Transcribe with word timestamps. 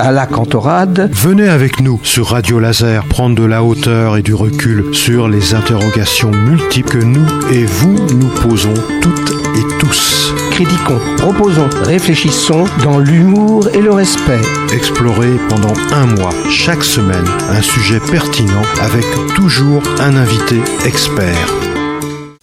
à 0.00 0.12
la 0.12 0.26
cantorade. 0.26 1.10
Venez 1.12 1.48
avec 1.48 1.80
nous 1.80 2.00
sur 2.02 2.28
Radio 2.28 2.58
Laser 2.58 3.04
prendre 3.04 3.36
de 3.36 3.44
la 3.44 3.62
hauteur 3.62 4.16
et 4.16 4.22
du 4.22 4.32
recul 4.32 4.94
sur 4.94 5.28
les 5.28 5.54
interrogations 5.54 6.30
multiples 6.30 6.90
que 6.90 7.04
nous 7.04 7.26
et 7.52 7.66
vous 7.66 7.94
nous 8.16 8.28
posons 8.42 8.72
toutes 9.02 9.30
et 9.56 9.78
tous. 9.78 10.32
Critiquons, 10.52 10.98
proposons, 11.18 11.68
réfléchissons 11.82 12.64
dans 12.82 12.98
l'humour 12.98 13.68
et 13.74 13.82
le 13.82 13.92
respect. 13.92 14.40
Explorer 14.72 15.36
pendant 15.50 15.74
un 15.92 16.06
mois, 16.06 16.32
chaque 16.48 16.82
semaine, 16.82 17.26
un 17.50 17.62
sujet 17.62 18.00
pertinent 18.00 18.62
avec 18.80 19.04
toujours 19.34 19.82
un 20.00 20.16
invité 20.16 20.56
expert. 20.86 21.48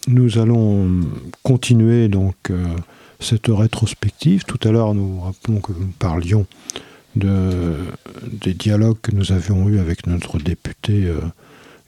Nous 0.07 0.37
allons 0.37 0.87
continuer 1.41 2.07
donc 2.07 2.35
euh, 2.51 2.63
cette 3.19 3.47
rétrospective. 3.49 4.43
Tout 4.45 4.59
à 4.67 4.71
l'heure, 4.71 4.93
nous 4.93 5.21
rappelons 5.21 5.59
que 5.59 5.73
nous 5.73 5.91
parlions 5.99 6.45
de, 7.18 7.75
des 8.31 8.54
dialogues 8.54 8.97
que 9.01 9.11
nous 9.11 9.32
avions 9.32 9.68
eus 9.69 9.79
avec 9.79 10.07
notre 10.07 10.37
député 10.37 11.05
euh, 11.05 11.19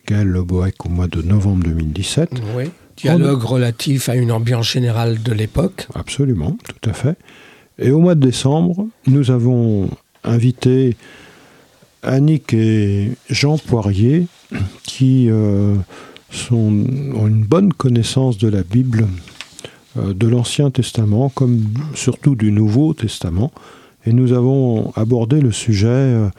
Gaël 0.08 0.27
Leboec 0.27 0.86
au 0.86 0.90
mois 0.90 1.08
de 1.08 1.22
novembre 1.22 1.63
2017. 1.66 2.30
Oui, 2.55 2.66
dialogue 2.98 3.41
relatif 3.41 4.09
à 4.09 4.16
une 4.16 4.31
ambiance 4.31 4.72
générale 4.72 5.22
de 5.22 5.34
l'époque. 5.34 5.88
Absolument, 5.95 6.58
tout 6.67 6.89
à 6.89 6.94
fait. 6.94 7.17
Et 7.77 7.91
au 7.91 8.00
mois 8.00 8.16
de 8.16 8.26
décembre, 8.26 8.88
nous 9.08 9.31
avons 9.31 9.89
invité 10.23 10.98
Annick 12.03 12.53
et 12.53 13.11
Jean 13.30 13.58
Poirier 13.58 14.27
qui 14.84 15.30
euh, 15.30 15.75
sont, 16.31 16.86
ont 17.16 17.27
une 17.27 17.44
bonne 17.44 17.73
connaissance 17.73 18.38
de 18.38 18.48
la 18.48 18.64
Bible, 18.64 19.08
euh, 19.98 20.14
de 20.14 20.27
l'Ancien 20.27 20.72
Testament, 20.72 21.30
comme 21.30 21.64
surtout 21.94 22.36
du 22.36 22.52
Nouveau 22.52 22.94
Testament. 22.94 23.52
Et 24.09 24.12
nous 24.12 24.34
avons 24.34 24.91
abordé 24.95 25.40
le 25.40 25.52
sujet 25.52 25.86
euh, 25.88 26.30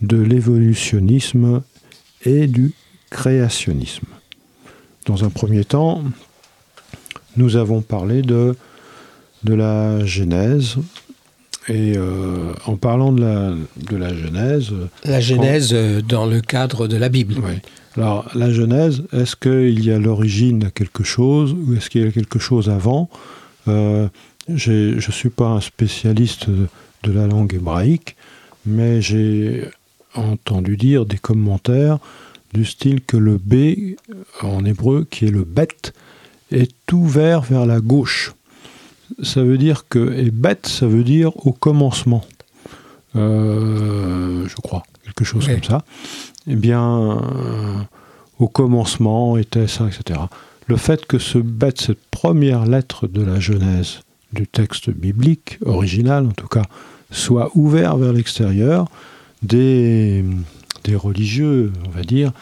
de 0.00 0.16
l'évolutionnisme 0.16 1.62
et 2.24 2.48
du 2.48 2.72
créationnisme. 3.08 4.08
Dans 5.06 5.22
un 5.22 5.28
premier 5.28 5.64
temps, 5.64 6.02
nous 7.36 7.54
avons 7.54 7.82
parlé 7.82 8.22
de, 8.22 8.56
de 9.44 9.54
la 9.54 10.04
Genèse. 10.04 10.74
Et 11.68 11.92
euh, 11.96 12.52
en 12.66 12.74
parlant 12.74 13.12
de 13.12 13.20
la, 13.20 13.52
de 13.76 13.96
la 13.96 14.12
Genèse... 14.12 14.72
La 15.04 15.20
Genèse 15.20 15.70
euh, 15.72 16.02
dans 16.02 16.26
le 16.26 16.40
cadre 16.40 16.88
de 16.88 16.96
la 16.96 17.08
Bible. 17.08 17.36
Oui. 17.44 17.60
Alors, 17.96 18.28
la 18.34 18.50
Genèse, 18.50 19.04
est-ce 19.12 19.36
qu'il 19.36 19.84
y 19.84 19.92
a 19.92 20.00
l'origine 20.00 20.64
à 20.64 20.70
quelque 20.72 21.04
chose 21.04 21.54
ou 21.54 21.76
est-ce 21.76 21.90
qu'il 21.90 22.02
y 22.02 22.08
a 22.08 22.10
quelque 22.10 22.40
chose 22.40 22.68
avant? 22.68 23.08
Euh, 23.68 24.08
Je 24.48 24.96
ne 24.96 25.12
suis 25.12 25.30
pas 25.30 25.46
un 25.46 25.60
spécialiste 25.60 26.50
de, 26.50 26.66
de 27.04 27.12
la 27.12 27.26
langue 27.26 27.54
hébraïque, 27.54 28.16
mais 28.66 29.00
j'ai 29.00 29.68
entendu 30.14 30.76
dire 30.76 31.06
des 31.06 31.18
commentaires 31.18 31.98
du 32.52 32.64
style 32.64 33.00
que 33.00 33.16
le 33.16 33.36
B 33.38 33.96
en 34.42 34.64
hébreu, 34.64 35.06
qui 35.10 35.26
est 35.26 35.30
le 35.30 35.44
bet, 35.44 35.68
est 36.50 36.92
ouvert 36.92 37.42
vers 37.42 37.66
la 37.66 37.80
gauche. 37.80 38.32
Ça 39.22 39.42
veut 39.42 39.58
dire 39.58 39.86
que, 39.88 40.12
et 40.16 40.30
bet, 40.30 40.58
ça 40.64 40.86
veut 40.86 41.04
dire 41.04 41.32
au 41.46 41.52
commencement. 41.52 42.24
Euh, 43.16 44.46
je 44.48 44.54
crois, 44.56 44.82
quelque 45.04 45.24
chose 45.24 45.46
Oui. 45.46 45.54
comme 45.54 45.64
ça. 45.64 45.84
Eh 46.46 46.56
bien, 46.56 46.82
euh, 47.12 47.78
au 48.38 48.48
commencement 48.48 49.36
était 49.36 49.66
ça, 49.68 49.86
etc. 49.86 50.20
Le 50.66 50.76
fait 50.76 51.06
que 51.06 51.18
ce 51.18 51.38
bet, 51.38 51.74
cette 51.76 52.04
première 52.10 52.64
lettre 52.66 53.06
de 53.06 53.22
la 53.22 53.38
Genèse, 53.40 54.00
du 54.32 54.46
texte 54.48 54.90
biblique, 54.90 55.58
original 55.64 56.26
en 56.26 56.32
tout 56.32 56.48
cas, 56.48 56.64
soit 57.14 57.50
ouvert 57.54 57.96
vers 57.96 58.12
l'extérieur, 58.12 58.88
des, 59.42 60.24
des 60.84 60.96
religieux, 60.96 61.72
on 61.86 61.90
va 61.90 62.02
dire, 62.02 62.32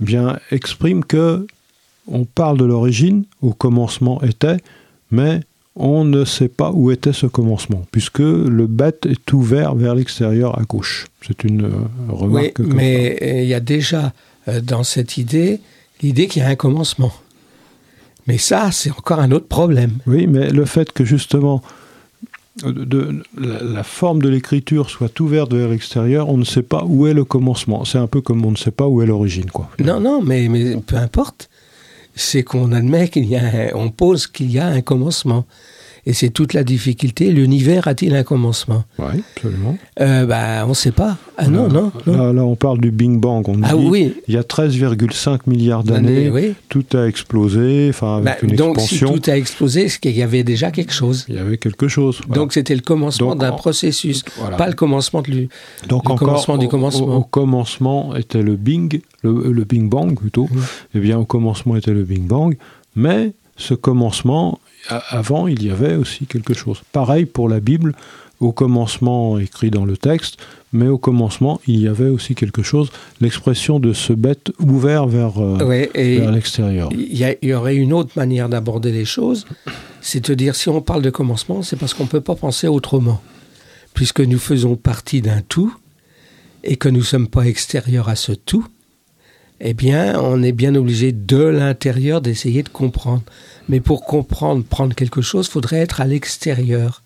eh 0.00 0.04
bien, 0.04 0.38
exprime 0.50 1.04
que 1.04 1.46
on 2.06 2.24
parle 2.24 2.58
de 2.58 2.64
l'origine, 2.64 3.24
au 3.40 3.52
commencement 3.52 4.20
était, 4.22 4.58
mais 5.10 5.40
on 5.76 6.04
ne 6.04 6.24
sait 6.24 6.48
pas 6.48 6.70
où 6.72 6.90
était 6.90 7.12
ce 7.12 7.26
commencement, 7.26 7.84
puisque 7.90 8.18
le 8.20 8.66
bête 8.66 9.06
est 9.06 9.32
ouvert 9.32 9.74
vers 9.74 9.94
l'extérieur 9.94 10.58
à 10.58 10.62
gauche. 10.64 11.06
C'est 11.26 11.44
une 11.44 11.64
euh, 11.64 11.70
Oui, 12.08 12.52
remarque. 12.52 12.58
mais 12.60 13.18
euh, 13.22 13.42
il 13.42 13.48
y 13.48 13.54
a 13.54 13.60
déjà 13.60 14.12
euh, 14.48 14.60
dans 14.60 14.84
cette 14.84 15.16
idée 15.16 15.60
l'idée 16.02 16.26
qu'il 16.28 16.42
y 16.42 16.44
a 16.44 16.48
un 16.48 16.56
commencement. 16.56 17.12
Mais 18.26 18.38
ça, 18.38 18.70
c'est 18.72 18.90
encore 18.90 19.20
un 19.20 19.30
autre 19.32 19.48
problème. 19.48 19.92
Oui, 20.06 20.26
mais 20.26 20.50
le 20.50 20.64
fait 20.64 20.92
que 20.92 21.04
justement 21.04 21.62
de, 22.62 22.70
de- 22.84 23.22
la, 23.36 23.62
la 23.62 23.82
forme 23.82 24.22
de 24.22 24.28
l'écriture 24.28 24.88
soit 24.90 25.18
ouverte 25.20 25.52
vers 25.52 25.68
l'extérieur, 25.68 26.28
on 26.28 26.36
ne 26.36 26.44
sait 26.44 26.62
pas 26.62 26.84
où 26.86 27.06
est 27.06 27.14
le 27.14 27.24
commencement. 27.24 27.84
C'est 27.84 27.98
un 27.98 28.06
peu 28.06 28.20
comme 28.20 28.44
on 28.46 28.50
ne 28.52 28.56
sait 28.56 28.70
pas 28.70 28.86
où 28.86 29.02
est 29.02 29.06
l'origine, 29.06 29.50
quoi. 29.50 29.68
Non, 29.80 29.98
non, 30.00 30.22
mais, 30.22 30.48
mais 30.48 30.76
peu 30.76 30.96
importe. 30.96 31.48
C'est 32.16 32.44
qu'on 32.44 32.70
admet 32.70 33.08
qu'il 33.08 33.24
y 33.26 33.34
a, 33.36 33.42
un- 33.44 33.74
on 33.74 33.90
pose 33.90 34.28
qu'il 34.28 34.50
y 34.52 34.58
a 34.60 34.66
un 34.68 34.82
commencement. 34.82 35.44
Et 36.06 36.12
c'est 36.12 36.28
toute 36.28 36.52
la 36.52 36.64
difficulté. 36.64 37.30
L'univers 37.32 37.88
a-t-il 37.88 38.14
un 38.14 38.22
commencement? 38.24 38.84
Oui, 38.98 39.22
absolument. 39.36 39.78
euh, 40.00 40.26
bah, 40.26 40.64
On 40.66 40.70
ne 40.70 40.74
sait 40.74 40.90
pas. 40.92 41.16
Ah 41.38 41.48
non, 41.48 41.68
non, 41.68 41.90
non. 42.06 42.16
Là, 42.16 42.32
là, 42.32 42.44
on 42.44 42.56
parle 42.56 42.78
du 42.80 42.90
Big 42.90 43.10
Bang. 43.18 43.48
On 43.48 43.60
Ah 43.62 43.74
dit, 43.74 43.86
oui. 43.88 44.14
Il 44.28 44.34
y 44.34 44.36
a 44.36 44.42
13,5 44.42 45.40
milliards 45.46 45.82
d'années, 45.82 46.30
oui. 46.30 46.54
tout 46.68 46.84
a 46.94 47.06
explosé, 47.06 47.86
enfin 47.88 48.16
avec 48.18 48.24
Bah, 48.26 48.36
une 48.42 48.54
donc, 48.56 48.80
si 48.80 48.98
tout 49.00 49.20
a 49.30 49.36
explosé, 49.36 49.88
c'est 49.88 49.98
qu'il 49.98 50.16
y 50.16 50.22
avait 50.22 50.44
déjà 50.44 50.70
quelque 50.70 50.92
chose? 50.92 51.24
Il 51.28 51.36
y 51.36 51.38
avait 51.38 51.56
quelque 51.58 51.88
chose. 51.88 52.20
voilà. 52.26 52.40
Donc, 52.42 52.52
c'était 52.52 52.74
le 52.74 52.82
commencement 52.82 53.34
d'un 53.34 53.52
processus, 53.52 54.22
voilà. 54.38 54.56
pas 54.56 54.66
le 54.68 54.74
commencement 54.74 55.22
de 55.22 55.30
lui. 55.30 55.48
Donc 55.88 56.08
encore, 56.10 56.18
commencement 56.28 56.58
du 56.58 56.66
au- 56.66 56.68
commencement. 56.68 57.06
Au, 57.06 57.16
au 57.20 57.22
commencement 57.24 58.14
était 58.14 58.42
le 58.42 58.56
Bing, 58.56 59.00
le, 59.22 59.50
le 59.52 59.64
Big 59.64 59.88
Bang 59.88 60.14
plutôt. 60.18 60.48
Mhm. 60.52 60.60
Eh 60.96 61.00
bien, 61.00 61.18
au 61.18 61.24
commencement 61.24 61.76
était 61.76 61.92
le 61.92 62.02
Big 62.04 62.22
Bang, 62.22 62.56
mais 62.94 63.32
ce 63.56 63.74
commencement, 63.74 64.58
avant, 64.88 65.46
il 65.46 65.62
y 65.64 65.70
avait 65.70 65.94
aussi 65.96 66.26
quelque 66.26 66.54
chose. 66.54 66.82
Pareil 66.92 67.24
pour 67.26 67.48
la 67.48 67.60
Bible, 67.60 67.94
au 68.40 68.52
commencement 68.52 69.38
écrit 69.38 69.70
dans 69.70 69.84
le 69.84 69.96
texte, 69.96 70.38
mais 70.72 70.88
au 70.88 70.98
commencement, 70.98 71.60
il 71.66 71.80
y 71.80 71.88
avait 71.88 72.08
aussi 72.08 72.34
quelque 72.34 72.62
chose. 72.62 72.90
L'expression 73.20 73.78
de 73.78 73.92
ce 73.92 74.12
bête 74.12 74.50
ouvert 74.60 75.06
vers, 75.06 75.38
euh, 75.40 75.64
Ouais, 75.64 75.90
et 75.94 76.18
vers 76.18 76.32
l'extérieur. 76.32 76.88
il 76.92 77.16
y, 77.16 77.46
y 77.46 77.52
aurait 77.54 77.76
une 77.76 77.92
autre 77.92 78.10
manière 78.16 78.48
d'aborder 78.48 78.90
les 78.92 79.04
choses, 79.04 79.46
c'est 80.00 80.28
de 80.28 80.34
dire 80.34 80.56
si 80.56 80.68
on 80.68 80.80
parle 80.82 81.02
de 81.02 81.10
commencement, 81.10 81.62
c'est 81.62 81.76
parce 81.76 81.94
qu'on 81.94 82.04
ne 82.04 82.08
peut 82.08 82.20
pas 82.20 82.34
penser 82.34 82.66
autrement. 82.66 83.22
Puisque 83.94 84.20
nous 84.20 84.38
faisons 84.40 84.74
partie 84.74 85.22
d'un 85.22 85.40
tout 85.48 85.72
et 86.64 86.76
que 86.76 86.88
nous 86.88 86.98
ne 87.00 87.04
sommes 87.04 87.28
pas 87.28 87.44
extérieurs 87.46 88.08
à 88.08 88.16
ce 88.16 88.32
tout, 88.32 88.66
eh 89.60 89.74
bien, 89.74 90.20
on 90.20 90.42
est 90.42 90.52
bien 90.52 90.74
obligé 90.74 91.12
de 91.12 91.38
l'intérieur 91.42 92.20
d'essayer 92.20 92.62
de 92.62 92.68
comprendre. 92.68 93.22
Mais 93.68 93.80
pour 93.80 94.04
comprendre, 94.04 94.62
prendre 94.64 94.94
quelque 94.94 95.22
chose, 95.22 95.48
faudrait 95.48 95.78
être 95.78 96.00
à 96.00 96.04
l'extérieur. 96.06 97.02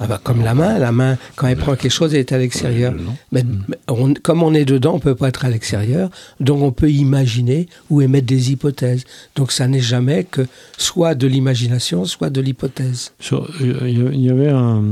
Ah 0.00 0.08
bah, 0.08 0.20
comme 0.22 0.42
la 0.42 0.54
main, 0.54 0.78
la 0.80 0.90
main, 0.90 1.16
quand 1.36 1.46
elle 1.46 1.56
prend 1.56 1.76
quelque 1.76 1.92
chose, 1.92 2.14
elle 2.14 2.20
est 2.20 2.32
à 2.32 2.38
l'extérieur. 2.38 2.94
Mais, 3.30 3.44
on- 3.86 4.12
comme 4.14 4.42
on 4.42 4.52
est 4.52 4.64
dedans, 4.64 4.94
on 4.94 4.98
peut 4.98 5.14
pas 5.14 5.28
être 5.28 5.44
à 5.44 5.50
l'extérieur, 5.50 6.10
donc 6.40 6.62
on 6.62 6.72
peut 6.72 6.90
imaginer 6.90 7.68
ou 7.90 8.02
émettre 8.02 8.26
des 8.26 8.50
hypothèses. 8.50 9.04
Donc 9.36 9.52
ça 9.52 9.68
n'est 9.68 9.78
jamais 9.80 10.24
que 10.24 10.46
soit 10.78 11.14
de 11.14 11.28
l'imagination, 11.28 12.06
soit 12.06 12.28
de 12.30 12.40
l'hypothèse. 12.40 13.12
Euh, 13.32 13.44
Il 13.86 14.20
y 14.20 14.30
avait 14.30 14.48
un, 14.50 14.82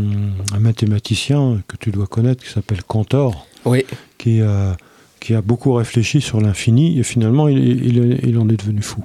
un 0.55 0.59
mathématicien 0.61 1.63
que 1.67 1.77
tu 1.77 1.91
dois 1.91 2.07
connaître 2.07 2.45
qui 2.45 2.51
s'appelle 2.53 2.85
Cantor, 2.85 3.49
Oui. 3.65 3.85
qui, 4.19 4.41
a- 4.41 4.77
qui 5.23 5.35
a 5.35 5.41
beaucoup 5.41 5.73
réfléchi 5.75 6.21
sur 6.21 6.41
l'infini 6.41 6.99
et 6.99 7.05
finalement 7.05 7.47
il, 7.49 7.59
il- 7.87 8.21
il 8.25 8.37
en 8.39 8.49
est 8.49 8.57
devenu 8.57 8.83
fou. 8.83 9.03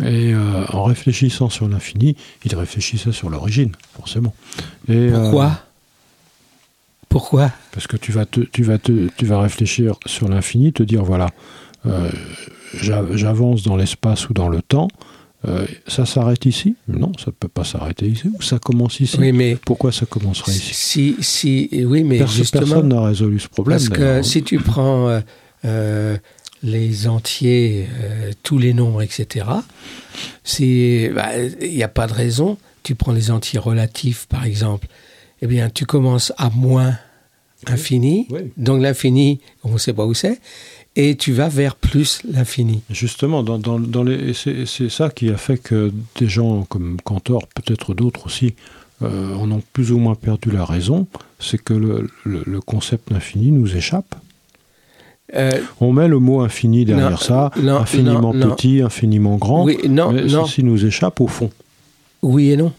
Et 0.00 0.34
euh, 0.34 0.64
en 0.72 0.82
réfléchissant 0.84 1.48
sur 1.48 1.68
l'infini, 1.68 2.16
il 2.44 2.54
réfléchissait 2.56 3.12
sur 3.12 3.30
l'origine, 3.30 3.70
forcément. 3.96 4.34
Et, 4.88 4.92
euh, 4.96 5.12
Pourquoi? 5.20 5.60
Pourquoi? 7.08 7.50
Parce 7.72 7.86
que 7.86 7.96
tu 7.96 8.12
vas, 8.12 8.24
te- 8.26 8.40
tu, 8.40 8.62
vas 8.62 8.78
te- 8.78 9.08
tu 9.16 9.26
vas 9.26 9.40
réfléchir 9.40 9.94
sur 10.06 10.28
l'infini, 10.28 10.72
te 10.72 10.82
dire 10.82 11.02
voilà, 11.04 11.28
euh, 11.86 12.08
j'a- 12.80 13.04
j'avance 13.14 13.62
dans 13.62 13.76
l'espace 13.76 14.28
ou 14.28 14.32
dans 14.34 14.48
le 14.48 14.62
temps. 14.62 14.88
euh, 15.48 15.66
ça 15.88 16.04
s'arrête 16.04 16.44
ici? 16.44 16.76
Non, 16.86 17.12
ça 17.18 17.28
ne 17.28 17.32
peut 17.32 17.48
pas 17.48 17.64
s'arrêter 17.64 18.06
ici. 18.06 18.28
Ou 18.38 18.42
ça 18.42 18.58
commence 18.58 19.00
ici? 19.00 19.16
Oui, 19.18 19.32
mais 19.32 19.56
Pourquoi 19.56 19.90
ça 19.90 20.04
commencerait 20.04 20.52
ici? 20.52 20.74
si, 20.74 21.16
si, 21.20 21.84
oui, 21.86 22.04
mais 22.04 22.18
Personne 22.18 22.88
n'a 22.88 23.00
résolu 23.00 23.38
ce 23.40 23.48
problème. 23.48 23.78
parce 23.78 23.88
que 23.88 23.98
d'ailleurs. 24.00 24.24
si 24.24 24.42
tu 24.42 24.58
prends 24.58 25.08
euh, 25.08 25.20
les 26.62 27.08
entiers, 27.08 27.88
euh, 28.00 28.32
tous 28.42 28.58
les 28.58 28.74
nombres, 28.74 29.02
etc., 29.02 29.46
bah, 31.14 31.30
il 31.60 31.74
n'y 31.74 31.82
a 31.82 31.88
pas 31.88 32.06
de 32.06 32.12
raison. 32.12 32.58
Tu 32.82 32.94
prends 32.94 33.12
les 33.12 33.30
entiers 33.30 33.58
relatifs, 33.58 34.26
par 34.28 34.44
exemple, 34.44 34.86
eh 35.42 35.46
bien, 35.46 35.70
tu 35.70 35.86
commences 35.86 36.32
à 36.38 36.50
moins 36.50 36.96
infini, 37.66 38.26
Oui. 38.30 38.40
donc 38.56 38.80
l'infini, 38.82 39.40
on 39.64 39.72
ne 39.72 39.78
sait 39.78 39.92
pas 39.92 40.06
où 40.06 40.14
c'est, 40.14 40.40
et 40.96 41.14
tu 41.16 41.32
vas 41.32 41.48
vers 41.48 41.76
plus 41.76 42.22
l'infini. 42.30 42.82
Justement, 42.90 43.42
dans, 43.42 43.58
dans, 43.58 43.78
dans 43.78 44.02
les, 44.02 44.30
et 44.30 44.34
c'est, 44.34 44.64
c'est 44.66 44.88
ça 44.88 45.10
qui 45.10 45.28
a 45.28 45.36
fait 45.36 45.58
que 45.58 45.92
des 46.18 46.28
gens 46.28 46.62
comme 46.64 46.96
Cantor, 47.02 47.46
peut-être 47.48 47.92
d'autres 47.94 48.26
aussi, 48.26 48.54
euh, 49.02 49.34
en 49.34 49.50
ont 49.50 49.62
plus 49.74 49.92
ou 49.92 49.98
moins 49.98 50.14
perdu 50.14 50.50
la 50.50 50.64
raison, 50.64 51.06
c'est 51.38 51.62
que 51.62 51.74
le, 51.74 52.10
le- 52.24 52.42
le 52.46 52.60
concept 52.60 53.12
d'infini 53.12 53.50
nous 53.50 53.76
échappe. 53.76 54.14
Euh, 55.34 55.50
On 55.80 55.92
met 55.92 56.08
le 56.08 56.18
mot 56.18 56.40
infini 56.40 56.84
derrière 56.84 57.10
Non, 57.12 57.16
ça, 57.16 57.50
non, 57.62 57.76
infiniment 57.76 58.34
non, 58.34 58.50
petit, 58.50 58.82
infiniment 58.82 59.36
grand, 59.36 59.64
oui, 59.64 59.78
non, 59.88 60.12
mais 60.12 60.24
non. 60.24 60.44
ceci 60.44 60.64
nous 60.64 60.84
échappe 60.84 61.20
au 61.20 61.26
fond. 61.28 61.50
Oui 62.22 62.50
et 62.50 62.56
non. 62.56 62.72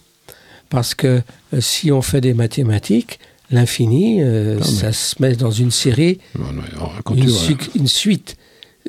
Parce 0.70 0.94
que 0.96 1.22
euh, 1.54 1.62
si 1.62 1.92
on 1.92 2.02
fait 2.02 2.22
des 2.22 2.34
mathématiques, 2.34 3.20
l'infini, 3.52 4.22
euh, 4.22 4.58
mais- 4.60 4.64
ça 4.66 4.92
se 4.92 5.16
met 5.22 5.36
dans 5.36 5.52
une 5.52 5.72
série, 5.72 6.20
alors, 6.36 6.94
une, 7.16 7.88
suite. 7.88 8.38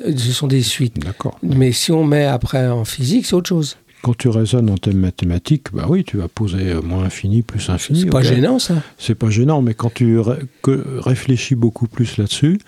Ce 0.05 0.33
sont 0.33 0.47
des 0.47 0.63
suites. 0.63 0.99
D'accord. 0.99 1.39
Mais 1.43 1.73
si 1.73 1.93
on 1.93 2.05
met 2.05 2.25
après 2.25 2.69
en 2.69 2.85
physique, 2.85 3.27
c'est 3.27 3.35
autre 3.35 3.49
chose. 3.49 3.77
Quand 4.03 4.17
tu 4.17 4.29
raisonnes 4.29 4.69
en 4.71 4.77
thème 4.79 4.97
mathématique, 4.99 5.67
bah 5.73 5.87
oui, 5.89 6.03
tu 6.03 6.17
vas 6.17 6.27
poser 6.27 6.75
moins 6.83 7.05
infini 7.05 7.43
plus 7.43 7.69
infini. 7.71 8.01
C'est 8.01 8.07
pas 8.11 8.19
ok. 8.19 8.25
gênant, 8.25 8.59
ça. 8.59 8.75
C'est 8.99 9.15
pas 9.15 9.31
gênant, 9.31 9.63
mais 9.63 9.75
quand 9.75 9.93
tu 9.95 10.19
ré- 10.19 10.39
que- 10.63 10.85
réfléchis 10.99 11.55
beaucoup 11.55 11.87
plus 11.87 12.17
là-dessus, 12.17 12.59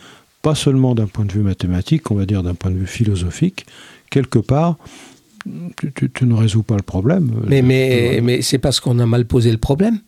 pas 0.45 0.55
seulement 0.55 0.95
d'un 0.95 1.07
point 1.07 1.25
de 1.25 1.33
vue 1.33 1.41
mathématique, 1.41 2.11
on 2.11 2.17
va 2.17 2.27
dire 2.27 2.43
d'un 2.43 2.55
point 2.55 2.71
de 2.71 2.77
vue 2.77 2.87
philosophique, 2.87 3.65
quelque 4.11 4.39
part, 4.39 4.77
tu, 5.79 5.93
tu- 5.93 6.11
tu 6.11 6.25
ne 6.27 6.35
résous 6.35 6.63
pas 6.63 6.77
le 6.77 6.83
problème. 6.83 7.31
Mais, 7.47 7.61
mais, 7.63 8.21
mais 8.23 8.41
c'est 8.43 8.59
parce 8.59 8.81
qu'on 8.81 8.99
a 8.99 9.07
mal 9.07 9.25
posé 9.27 9.51
le 9.51 9.59
problème. 9.59 9.99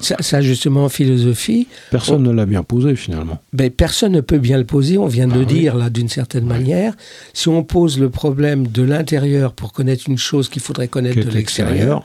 Ça, 0.00 0.16
ça, 0.20 0.40
justement, 0.42 0.84
en 0.84 0.88
philosophie, 0.88 1.66
Personne 1.90 2.22
ne 2.22 2.30
l'a 2.30 2.44
bien 2.46 2.62
posé 2.62 2.94
finalement. 2.96 3.40
ben, 3.52 3.70
personne 3.70 4.12
ne 4.12 4.20
peut 4.20 4.38
bien 4.38 4.58
le 4.58 4.64
poser. 4.64 4.98
On 4.98 5.06
vient 5.06 5.26
de 5.26 5.32
Ah 5.32 5.36
le 5.36 5.40
oui. 5.40 5.46
dire, 5.46 5.76
là, 5.76 5.88
d'une 5.90 6.08
certaine 6.08 6.44
manière. 6.46 6.94
Si 7.32 7.48
on 7.48 7.64
pose 7.64 7.98
le 7.98 8.10
problème 8.10 8.66
de 8.66 8.82
l'intérieur 8.82 9.54
pour 9.54 9.72
connaître 9.72 10.04
une 10.08 10.18
chose 10.18 10.48
qu'il 10.48 10.60
faudrait 10.62 10.88
connaître 10.88 11.24
de 11.24 11.30
l'extérieur, 11.30 12.02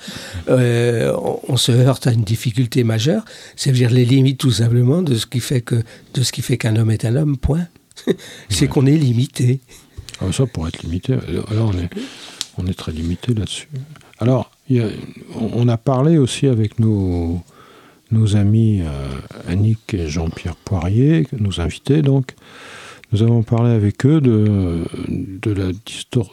euh, 0.50 1.14
on, 1.22 1.40
on 1.50 1.58
se 1.58 1.72
heurte 1.72 2.08
à 2.08 2.12
une 2.14 2.24
difficulté 2.24 2.84
majeure. 2.84 3.26
C'est-à-dire 3.56 3.90
les 3.90 4.06
limites, 4.06 4.40
tout 4.40 4.52
simplement, 4.52 5.02
de 5.02 5.16
ce 5.16 5.26
qui 5.26 5.40
fait 5.42 5.62
que 5.62 5.76
de 6.14 6.24
ce 6.24 6.32
qui 6.32 6.42
fait 6.42 6.58
qu'un 6.58 6.76
homme 6.78 6.92
est 6.92 7.04
un 7.06 7.16
homme, 7.16 7.38
point. 7.38 7.68
c'est 8.50 8.68
qu'on 8.68 8.86
est 8.86 8.96
limité. 8.96 9.60
Ah, 10.22 10.26
ça, 10.32 10.46
pour 10.46 10.68
être 10.68 10.82
limité, 10.84 11.14
là 11.14 11.20
on 11.62 11.72
est, 11.74 11.90
on 12.60 12.68
est 12.68 12.74
très 12.78 12.92
limité 12.92 13.34
là-dessus. 13.34 13.68
Alors, 14.20 14.52
il 14.70 14.78
y 14.78 14.80
a- 14.82 14.90
on 15.40 15.68
a 15.68 15.78
parlé 15.78 16.18
aussi 16.18 16.48
avec 16.48 16.80
nos, 16.80 17.42
nos 18.12 18.36
amis 18.36 18.82
euh, 18.82 19.08
Annick 19.48 19.94
et 19.94 20.08
Jean-Pierre 20.08 20.56
Poirier, 20.56 21.26
nos 21.40 21.60
invités 21.62 22.02
donc. 22.02 22.34
Nous 23.12 23.24
avons 23.24 23.42
parlé 23.42 23.72
avec 23.72 24.06
eux 24.06 24.22
de, 24.22 24.84
de 25.08 25.52
la 25.52 25.72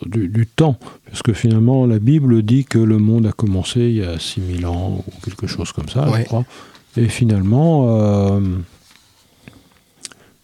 du, 0.06 0.28
du 0.28 0.46
temps, 0.46 0.76
parce 1.06 1.22
que 1.22 1.32
finalement 1.32 1.86
la 1.86 1.98
Bible 1.98 2.42
dit 2.42 2.66
que 2.66 2.78
le 2.78 2.98
monde 2.98 3.26
a 3.26 3.32
commencé 3.32 3.80
il 3.80 3.94
y 3.96 4.02
a 4.04 4.18
6000 4.18 4.66
ans 4.66 5.02
ou 5.06 5.20
quelque 5.24 5.46
chose 5.46 5.72
comme 5.72 5.88
ça, 5.88 6.10
Ouais. 6.10 6.20
je 6.20 6.24
crois. 6.26 6.44
Et 6.98 7.08
finalement, 7.08 7.86
euh, 7.88 8.40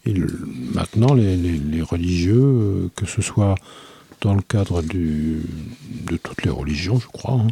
il- 0.05 0.27
maintenant 0.73 1.13
les, 1.13 1.37
les- 1.37 1.57
les 1.59 1.81
religieux, 1.81 2.41
euh, 2.43 2.89
que 2.95 3.05
ce 3.05 3.21
soit 3.21 3.55
dans 4.23 4.33
le 4.33 4.41
cadre 4.41 4.81
de 4.81 6.17
toutes 6.23 6.43
les 6.43 6.49
religions, 6.49 6.99
je 6.99 7.07
crois, 7.07 7.33
hein, 7.33 7.47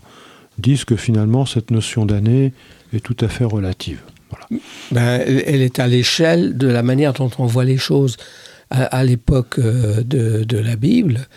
disent 0.57 0.85
que 0.85 0.95
finalement 0.95 1.45
cette 1.45 1.69
notion 1.69 2.05
d'année 2.05 2.53
est 2.93 3.01
tout 3.01 3.17
à 3.19 3.27
fait 3.27 3.43
relative. 3.43 3.99
Voilà. 4.29 4.47
Ben, 4.91 5.21
elle 5.45 5.61
est 5.61 5.79
à 5.79 5.87
l'échelle 5.87 6.57
de 6.57 6.67
la 6.67 6.81
manière 6.81 7.13
dont 7.13 7.29
on 7.37 7.45
voit 7.45 7.65
les 7.65 7.77
choses. 7.77 8.17
À, 8.73 9.03
l'époque 9.03 9.59
euh, 9.59 10.01
de, 10.01 10.57
la 10.57 10.77
Bible, 10.77 11.27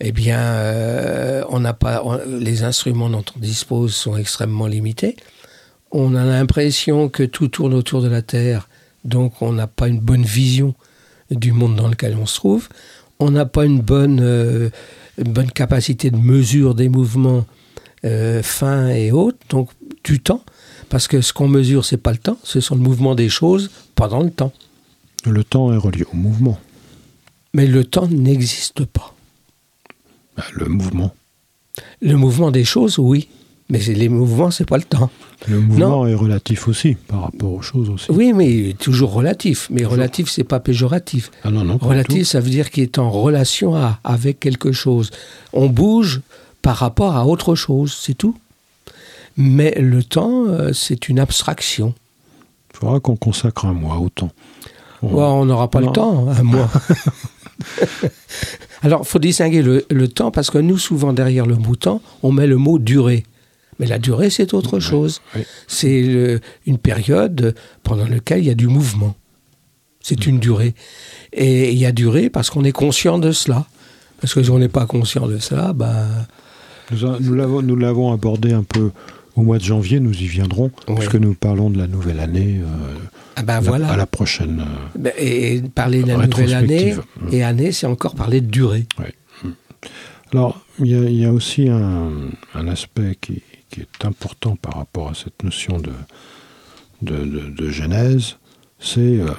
eh 0.00 0.10
bien, 0.10 0.40
euh, 0.40 1.44
on 1.48 1.60
n'a 1.60 1.72
pas 1.72 2.02
les 2.26 2.64
instruments 2.64 3.08
dont 3.08 3.24
on 3.36 3.38
dispose 3.38 3.94
sont 3.94 4.16
extrêmement 4.16 4.66
limités. 4.66 5.14
On 5.92 6.16
a 6.16 6.24
l'impression 6.24 7.08
que 7.08 7.22
tout 7.22 7.46
tourne 7.46 7.74
autour 7.74 8.02
de 8.02 8.08
la 8.08 8.22
Terre, 8.22 8.68
donc 9.04 9.40
on 9.40 9.52
n'a 9.52 9.68
pas 9.68 9.86
une 9.86 10.00
bonne 10.00 10.24
vision 10.24 10.74
du 11.30 11.52
monde 11.52 11.76
dans 11.76 11.86
lequel 11.86 12.16
on 12.20 12.26
se 12.26 12.34
trouve. 12.34 12.68
On 13.26 13.30
n'a 13.30 13.46
pas 13.46 13.64
une 13.64 13.80
bonne, 13.80 14.20
euh, 14.20 14.68
une 15.16 15.32
bonne 15.32 15.50
capacité 15.50 16.10
de 16.10 16.18
mesure 16.18 16.74
des 16.74 16.90
mouvements 16.90 17.46
euh, 18.04 18.42
fins 18.42 18.88
et 18.88 19.12
hautes, 19.12 19.40
donc 19.48 19.70
du 20.04 20.20
temps. 20.20 20.44
Parce 20.90 21.08
que 21.08 21.22
ce 21.22 21.32
qu'on 21.32 21.48
mesure, 21.48 21.86
c'est 21.86 21.96
pas 21.96 22.12
le 22.12 22.18
temps, 22.18 22.36
ce 22.42 22.60
sont 22.60 22.74
le 22.74 22.82
mouvement 22.82 23.14
des 23.14 23.30
choses 23.30 23.70
pendant 23.94 24.22
le 24.22 24.30
temps. 24.30 24.52
Le 25.24 25.42
temps 25.42 25.72
est 25.72 25.78
relié 25.78 26.04
au 26.12 26.16
mouvement. 26.16 26.60
Mais 27.54 27.66
le 27.66 27.84
temps 27.84 28.06
n'existe 28.08 28.84
pas. 28.84 29.14
Ben, 30.36 30.44
le 30.52 30.66
mouvement. 30.66 31.14
Le 32.02 32.16
mouvement 32.16 32.50
des 32.50 32.64
choses, 32.64 32.98
oui. 32.98 33.28
Mais 33.70 33.78
les 33.78 34.10
mouvements, 34.10 34.50
c'est 34.50 34.66
pas 34.68 34.76
le 34.76 34.82
temps. 34.84 35.08
Le 35.48 35.58
mouvement 35.58 36.06
est 36.06 36.14
relatif 36.14 36.68
aussi, 36.68 36.96
par 36.96 37.22
rapport 37.22 37.50
aux 37.52 37.62
choses 37.62 37.88
aussi. 37.88 38.06
Oui, 38.10 38.32
mais 38.34 38.74
toujours 38.78 39.12
relatif. 39.12 39.68
Mais 39.70 39.84
relatif, 39.86 40.28
c'est 40.30 40.44
pas 40.44 40.60
péjoratif. 40.60 41.30
Ah 41.44 41.50
non, 41.50 41.64
non. 41.64 41.78
Relatif, 41.78 42.26
ça 42.26 42.40
veut 42.40 42.50
dire 42.50 42.70
qu'il 42.70 42.82
est 42.82 42.98
en 42.98 43.10
relation 43.10 43.74
à- 43.74 43.98
avec 44.04 44.38
quelque 44.38 44.72
chose. 44.72 45.10
On 45.54 45.68
bouge 45.68 46.20
par 46.60 46.76
rapport 46.76 47.16
à 47.16 47.26
autre 47.26 47.54
chose, 47.54 47.96
c'est 47.98 48.12
tout. 48.14 48.36
Mais 49.38 49.74
le 49.80 50.04
temps, 50.04 50.44
euh, 50.48 50.72
c'est 50.74 51.08
une 51.08 51.18
abstraction. 51.18 51.94
Il 52.74 52.78
faudra 52.78 53.00
qu'on 53.00 53.16
consacre 53.16 53.64
un 53.64 53.72
mois 53.72 53.96
au 53.96 54.10
temps. 54.10 54.30
On- 55.02 55.08
Ouais, 55.40 55.44
n'aura 55.46 55.68
pas 55.70 55.80
Non. 55.80 55.86
le 55.88 55.92
temps, 55.92 56.28
un 56.28 56.42
mois. 56.42 56.70
Alors, 58.82 59.00
il 59.04 59.08
faut 59.08 59.18
distinguer 59.18 59.62
le, 59.62 59.84
le 59.90 60.08
temps 60.08 60.30
parce 60.30 60.50
que 60.50 60.58
nous, 60.58 60.78
souvent, 60.78 61.12
derrière 61.12 61.46
le 61.46 61.56
mot 61.56 61.76
temps, 61.76 62.00
on 62.22 62.32
met 62.32 62.46
le 62.46 62.56
mot 62.56 62.78
durée. 62.78 63.24
Mais 63.78 63.86
la 63.86 63.98
durée, 63.98 64.30
c'est 64.30 64.54
autre 64.54 64.78
chose. 64.80 65.20
oui. 65.36 65.42
C'est 65.66 66.40
une 66.66 66.78
période 66.78 67.54
pendant 67.82 68.06
laquelle 68.06 68.38
il 68.40 68.46
y 68.46 68.50
a 68.50 68.54
du 68.54 68.68
mouvement. 68.68 69.14
C'est 70.00 70.26
une 70.26 70.38
durée. 70.38 70.74
Et 71.32 71.72
il 71.72 71.78
y 71.78 71.86
a 71.86 71.92
durée 71.92 72.28
parce 72.30 72.50
qu'on 72.50 72.64
est 72.64 72.72
conscient 72.72 73.18
de 73.18 73.32
cela. 73.32 73.66
Parce 74.20 74.34
que 74.34 74.42
si 74.42 74.50
on 74.50 74.58
n'est 74.58 74.68
pas 74.68 74.86
conscient 74.86 75.26
de 75.26 75.38
cela, 75.38 75.72
ben, 75.72 76.06
Nous, 77.20 77.34
l'avons, 77.76 78.12
abordé 78.12 78.52
un 78.52 78.62
peu 78.62 78.90
au 79.36 79.42
mois 79.42 79.58
de 79.58 79.64
janvier, 79.64 79.98
nous 80.00 80.12
y 80.12 80.26
viendrons, 80.26 80.70
Oui. 80.88 80.94
puisque 80.96 81.16
nous 81.16 81.34
parlons 81.34 81.68
de 81.70 81.78
la 81.78 81.86
nouvelle 81.88 82.20
année 82.20 82.60
euh, 82.62 82.94
ah 83.36 83.42
ben 83.42 83.54
la- 83.54 83.60
voilà. 83.60 83.88
à 83.88 83.96
la 83.96 84.06
prochaine. 84.06 84.60
euh, 84.60 84.98
Ben, 84.98 85.12
Et, 85.18 85.60
parler 85.74 86.02
de 86.02 86.08
la 86.08 86.26
nouvelle 86.26 86.54
année, 86.54 86.84
Rétrospective. 86.92 87.34
et 87.34 87.42
année, 87.42 87.72
c'est 87.72 87.86
encore 87.86 88.14
parler 88.14 88.40
de 88.40 88.46
durée. 88.46 88.86
Alors, 90.32 90.60
il 90.80 90.86
y 90.86 90.94
a, 90.94 90.98
il 91.08 91.16
y 91.16 91.24
a 91.24 91.32
aussi 91.32 91.68
un, 91.68 92.10
un 92.54 92.68
aspect 92.68 93.16
qui, 93.20 93.42
qui 93.74 93.80
est 93.80 94.04
important 94.04 94.54
par 94.54 94.74
rapport 94.74 95.08
à 95.08 95.14
cette 95.14 95.42
notion 95.42 95.80
de, 95.80 95.90
de, 97.02 97.24
de- 97.50 97.70
genèse, 97.70 98.36
c'est 98.78 99.18
euh, 99.18 99.30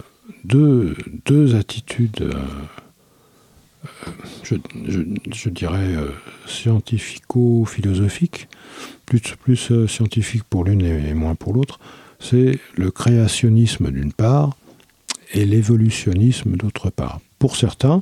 deux, 0.43 0.93
deux 1.25 1.55
attitudes, 1.55 2.19
euh, 2.19 2.33
euh, 4.51 4.57
je, 4.83 5.49
dirais, 5.49 5.95
scientifico-philosophiques, 6.47 8.49
plus, 9.05 9.21
plus 9.21 9.71
scientifiques 9.87 10.43
pour 10.43 10.65
l'une 10.65 10.81
et, 10.81 11.13
moins 11.13 11.35
pour 11.35 11.53
l'autre. 11.53 11.79
C'est 12.19 12.59
le 12.75 12.91
créationnisme 12.91 13.89
d'une 13.89 14.11
part 14.11 14.57
et 15.33 15.45
l'évolutionnisme 15.45 16.57
d'autre 16.57 16.89
part. 16.89 17.21
Pour 17.39 17.55
certains, 17.55 18.01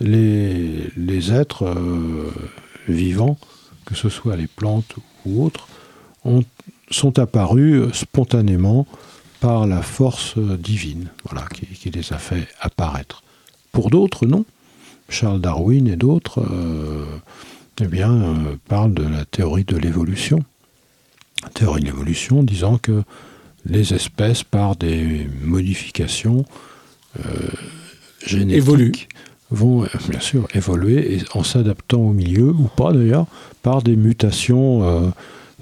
les, 0.00 0.90
les 0.98 1.32
êtres 1.32 1.74
vivants, 2.86 3.38
que 3.86 3.94
ce 3.94 4.10
soit 4.10 4.36
les 4.36 4.48
plantes 4.48 4.96
ou 5.26 5.44
autres, 5.44 5.68
ont- 6.24 6.44
sont 6.90 7.18
apparus 7.18 7.74
euh, 7.82 7.92
spontanément 7.92 8.86
par 9.40 9.66
la 9.66 9.82
force 9.82 10.34
euh, 10.38 10.56
divine 10.56 11.08
voilà, 11.28 11.46
qui, 11.48 11.90
les 11.90 12.12
a 12.12 12.18
fait 12.18 12.46
apparaître. 12.60 13.22
Pour 13.72 13.90
d'autres, 13.90 14.26
non. 14.26 14.44
Charles 15.08 15.40
Darwin 15.40 15.86
et 15.88 15.96
d'autres 15.96 16.40
euh, 16.50 17.04
eh 17.80 17.88
parlent 18.68 18.94
de 18.94 19.02
la 19.02 19.24
théorie 19.24 19.64
de 19.64 19.76
l'évolution. 19.76 20.42
Théorie 21.52 21.80
de 21.82 21.86
l'évolution 21.86 22.42
disant 22.42 22.78
que 22.78 23.02
les 23.66 23.92
espèces, 23.92 24.44
par 24.44 24.76
des 24.76 25.28
modifications 25.42 26.44
génétiques, 28.24 28.56
Évoluent. 28.56 28.92
Vont 29.54 29.84
euh, 29.84 29.88
bien 30.08 30.20
sûr 30.20 30.46
évoluer 30.54 31.22
en 31.34 31.42
s'adaptant 31.42 32.00
au 32.00 32.12
milieu, 32.12 32.48
ou 32.50 32.68
pas 32.76 32.92
d'ailleurs, 32.92 33.26
par 33.62 33.82
des 33.82 33.96
mutations 33.96 34.82
euh, 34.82 35.08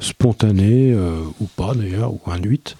spontanées, 0.00 0.92
euh, 0.92 1.20
ou 1.40 1.46
pas 1.56 1.75
d'ailleurs, 1.75 2.12
ou 2.12 2.20
induites. 2.30 2.76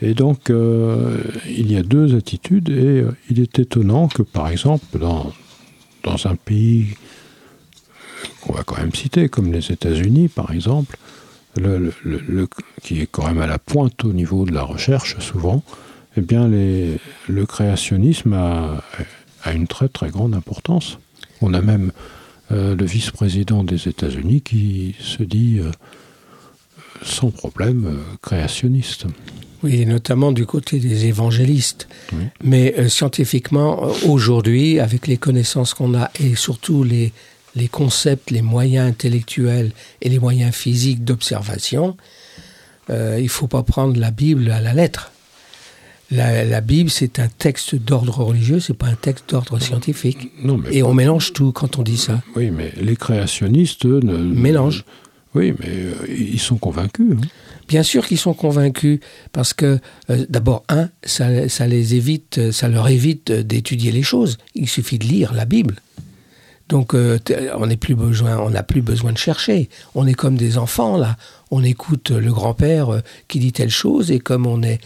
Et 0.00 0.14
donc, 0.14 0.48
il 0.48 1.72
y 1.72 1.76
a 1.76 1.82
deux 1.82 2.14
attitudes, 2.16 2.68
et 2.68 3.02
il 3.30 3.40
est 3.40 3.58
étonnant 3.58 4.06
que, 4.06 4.22
par 4.22 4.48
exemple, 4.48 4.96
dans, 4.98 5.32
dans 6.04 6.26
un 6.28 6.36
pays 6.36 6.94
qu'on 8.40 8.52
va 8.52 8.62
quand 8.62 8.78
même 8.78 8.94
citer, 8.94 9.28
comme 9.28 9.52
les 9.52 9.72
États-Unis, 9.72 10.28
par 10.28 10.52
exemple, 10.52 10.96
le, 11.56 11.78
le- 11.78 11.92
le- 12.04 12.22
le- 12.28 12.48
qui 12.82 13.00
est 13.00 13.08
quand 13.10 13.26
même 13.26 13.40
à 13.40 13.48
la 13.48 13.58
pointe 13.58 14.04
au 14.04 14.12
niveau 14.12 14.44
de 14.44 14.52
la 14.52 14.62
recherche, 14.62 15.18
souvent, 15.18 15.64
eh 16.16 16.20
bien, 16.20 16.46
les- 16.46 16.98
le 17.28 17.44
créationnisme 17.46 18.34
a, 18.34 18.80
a 19.44 19.52
une 19.52 19.66
très 19.66 19.88
très 19.88 20.10
grande 20.10 20.34
importance. 20.34 20.98
On 21.40 21.54
a 21.54 21.60
même 21.60 21.92
euh, 22.50 22.74
le 22.74 22.84
vice-président 22.86 23.62
des 23.62 23.88
États-Unis 23.88 24.40
qui 24.40 24.94
se 25.00 25.22
dit 25.22 25.58
euh, 25.58 25.70
sans 27.02 27.30
problème 27.30 27.86
euh, 27.86 28.16
créationniste. 28.22 29.04
Oui, 29.62 29.84
notamment 29.84 30.32
du 30.32 30.46
côté 30.46 30.78
des 30.78 31.06
évangélistes. 31.06 31.88
Oui. 32.12 32.24
Mais 32.42 32.88
scientifiquement, 32.88 33.90
aujourd'hui, 34.06 34.78
avec 34.78 35.08
les 35.08 35.16
connaissances 35.16 35.74
qu'on 35.74 35.94
a 35.94 36.10
et 36.20 36.36
surtout 36.36 36.84
les, 36.84 37.12
les 37.56 37.66
concepts, 37.66 38.30
les 38.30 38.40
moyens 38.40 38.88
intellectuels 38.88 39.72
et 40.00 40.08
les 40.08 40.20
moyens 40.20 40.54
physiques 40.54 41.02
d'observation, 41.02 41.96
il 42.88 43.24
ne 43.24 43.28
faut 43.28 43.48
pas 43.48 43.64
prendre 43.64 43.98
la 43.98 44.12
Bible 44.12 44.48
à 44.52 44.60
la 44.60 44.74
lettre. 44.74 45.10
La, 46.10 46.44
la 46.44 46.60
Bible, 46.62 46.88
c'est 46.88 47.18
un 47.18 47.28
texte 47.28 47.74
d'ordre 47.74 48.18
religieux, 48.24 48.60
c'est 48.60 48.72
pas 48.76 48.86
un 48.86 48.94
texte 48.94 49.28
d'ordre 49.30 49.58
scientifique. 49.58 50.30
Non, 50.42 50.56
mais 50.56 50.74
Et 50.74 50.82
on 50.82 50.94
mélange 50.94 51.32
tout 51.34 51.52
quand 51.52 51.78
on 51.78 51.82
dit 51.82 51.98
ça. 51.98 52.22
oui, 52.34 52.50
mais 52.50 52.72
les 52.80 52.96
créationnistes 52.96 53.84
eux, 53.84 54.00
ne 54.02 54.16
Mélange. 54.16 54.84
Oui, 55.34 55.52
mais 55.60 55.68
euh, 55.68 55.92
ils 56.08 56.40
sont 56.40 56.56
convaincus. 56.56 57.12
hein. 57.12 57.20
Bien 57.68 57.82
sûr 57.82 58.06
qu'ils 58.06 58.16
sont 58.18 58.32
convaincus, 58.32 59.00
parce 59.32 59.52
que 59.52 59.78
euh, 60.08 60.24
d'abord, 60.30 60.64
un, 60.70 60.88
ça, 61.04 61.50
ça 61.50 61.66
les 61.66 61.94
évite, 61.94 62.50
ça 62.52 62.68
leur 62.68 62.88
évite 62.88 63.30
euh, 63.30 63.42
d'étudier 63.42 63.92
les 63.92 64.02
choses. 64.02 64.38
Il 64.54 64.66
suffit 64.68 64.98
de 64.98 65.04
lire 65.04 65.34
la 65.34 65.44
Bible. 65.44 65.76
Donc, 66.68 66.94
euh, 66.94 67.18
on 67.56 67.66
n'est 67.66 67.78
plus 67.78 67.94
besoin, 67.94 68.50
n'a 68.50 68.62
plus 68.62 68.82
besoin 68.82 69.12
de 69.12 69.18
chercher. 69.18 69.70
On 69.94 70.06
est 70.06 70.14
comme 70.14 70.36
des 70.36 70.58
enfants 70.58 70.96
là. 70.96 71.16
On 71.50 71.64
écoute 71.64 72.10
euh, 72.10 72.20
le 72.20 72.30
grand-père 72.30 72.92
euh, 72.92 73.00
qui 73.26 73.38
dit 73.38 73.52
telle 73.52 73.70
chose, 73.70 74.10
et 74.10 74.18
comme 74.18 74.46
on 74.46 74.62
est 74.62 74.80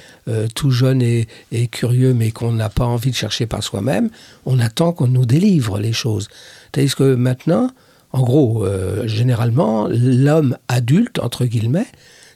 tout 0.55 0.71
jeune 0.71 1.03
et, 1.03 1.27
curieux, 1.69 2.15
mais 2.15 2.31
qu'on 2.31 2.53
n'a 2.53 2.69
pas 2.69 2.85
envie 2.85 3.11
de 3.11 3.17
chercher 3.17 3.47
par 3.47 3.63
soi-même, 3.63 4.09
on 4.47 4.61
attend 4.61 4.93
qu'on 4.93 5.09
nous 5.09 5.27
délivre 5.27 5.79
les 5.79 5.93
choses. 5.93 6.29
Tandis 6.71 6.95
que 6.95 7.15
maintenant, 7.15 7.71
en 8.13 8.23
gros, 8.23 8.65
généralement, 9.05 9.89
l'homme 9.91 10.57
adulte 10.69 11.19
entre 11.19 11.45
guillemets, 11.45 11.87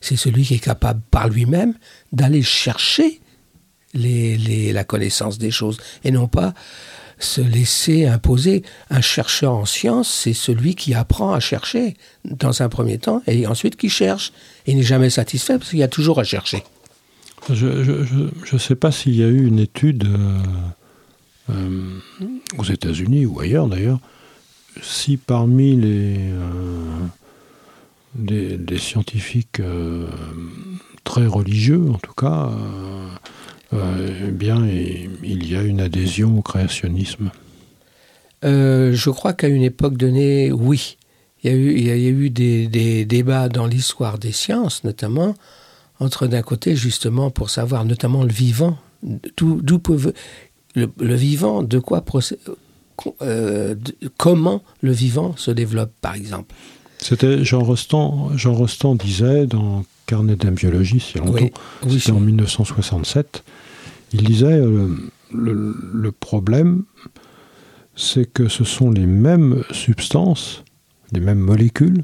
c'est 0.01 0.17
celui 0.17 0.45
qui 0.45 0.55
est 0.55 0.59
capable 0.59 1.01
par 1.11 1.29
lui-même 1.29 1.75
d'aller 2.13 2.43
chercher 2.43 3.21
la 3.95 4.85
connaissance 4.85 5.39
des 5.39 5.51
choses 5.51 5.79
et 6.05 6.11
non 6.11 6.27
pas 6.27 6.53
se 7.19 7.41
laisser 7.41 8.07
imposer. 8.07 8.63
Un 8.91 9.01
chercheur 9.01 9.55
en 9.55 9.65
sciences, 9.65 10.13
c'est 10.13 10.33
celui 10.33 10.75
qui 10.75 10.95
apprend 10.95 11.33
à 11.33 11.41
chercher 11.41 11.95
dans 12.25 12.63
un 12.63 12.69
premier 12.69 12.99
temps 12.99 13.23
et 13.27 13.47
ensuite 13.47 13.77
qui 13.77 13.89
cherche. 13.89 14.33
Et 14.67 14.75
n'est 14.75 14.83
jamais 14.83 15.11
satisfait 15.11 15.59
parce 15.59 15.71
qu'il 15.71 15.79
y 15.79 15.85
a 15.85 15.89
toujours 15.89 16.19
à 16.19 16.25
chercher. 16.25 16.63
Je 17.53 17.67
ne 18.53 18.59
sais 18.59 18.75
pas 18.75 18.91
s'il 18.91 19.15
y 19.15 19.23
a 19.23 19.29
eu 19.29 19.47
une 19.47 19.61
étude 19.61 20.05
euh, 20.05 20.39
euh, 21.51 22.01
aux 22.59 22.65
États-Unis 22.65 23.25
ou 23.27 23.39
ailleurs 23.41 23.69
d'ailleurs, 23.69 24.01
si 24.83 25.17
parmi 25.17 25.77
les, 25.77 26.19
euh, 28.17 28.57
des, 28.59 28.79
scientifiques 28.79 29.63
très 31.05 31.27
religieux, 31.27 31.85
en 31.91 31.99
tout 31.99 32.15
cas, 32.15 32.51
eh 33.73 34.31
bien, 34.31 34.67
il, 34.67 35.11
il 35.25 35.51
y 35.51 35.57
a 35.57 35.63
une 35.63 35.81
adhésion 35.81 36.39
au 36.39 36.43
créationnisme. 36.43 37.31
Euh, 38.45 38.93
je 38.95 39.11
crois 39.11 39.33
qu'à 39.33 39.49
une 39.49 39.63
époque 39.63 39.97
donnée, 39.97 40.53
oui. 40.53 40.97
Il 41.43 41.51
y 41.51 41.55
a 41.55 41.57
eu, 41.57 41.73
il 41.77 41.87
y 41.87 41.91
a 41.91 41.97
eu 41.97 42.31
des, 42.31 42.67
des 42.67 43.05
débats 43.05 43.49
dans 43.49 43.67
l'histoire 43.67 44.19
des 44.19 44.33
sciences, 44.33 44.85
notamment, 44.85 45.35
entre 46.01 46.27
d'un 46.27 46.43
côté, 46.43 46.77
justement, 46.77 47.31
pour 47.31 47.51
savoir, 47.51 47.85
notamment 47.85 48.23
le 48.23 48.33
vivant, 48.33 48.79
d'où 49.37 49.61
d'où 49.63 49.79
peut 49.79 50.13
le, 50.75 50.91
le 50.99 51.15
vivant, 51.15 51.63
de 51.63 51.79
quoi 51.79 52.01
procé- 52.01 52.39
euh, 53.23 53.75
de- 53.75 53.95
comment 54.17 54.63
le 54.81 54.93
vivant 54.93 55.35
se 55.37 55.51
développe, 55.51 55.93
par 56.01 56.15
exemple. 56.15 56.55
C'était 56.99 57.45
Jean 57.45 57.63
Rostand, 57.63 58.37
Jean 58.37 58.55
Rostand 58.55 58.95
disait 58.95 59.47
dans 59.47 59.85
Carnet 60.07 60.37
d'ambiologie, 60.37 61.05
il 61.15 61.19
y 61.19 61.21
a 61.23 61.25
longtemps, 61.27 61.39
Oui, 61.43 61.51
oui, 61.85 62.01
c'était 62.01 62.13
en 62.13 62.21
1967, 62.21 63.43
il 64.13 64.23
disait 64.25 64.47
euh, 64.47 64.89
le, 65.35 65.75
le 65.93 66.13
problème, 66.13 66.85
c'est 67.97 68.31
que 68.33 68.49
ce 68.49 68.65
sont 68.65 68.91
les 68.91 69.07
mêmes 69.07 69.63
substances, 69.73 70.63
les 71.13 71.21
mêmes 71.21 71.39
molécules 71.41 72.01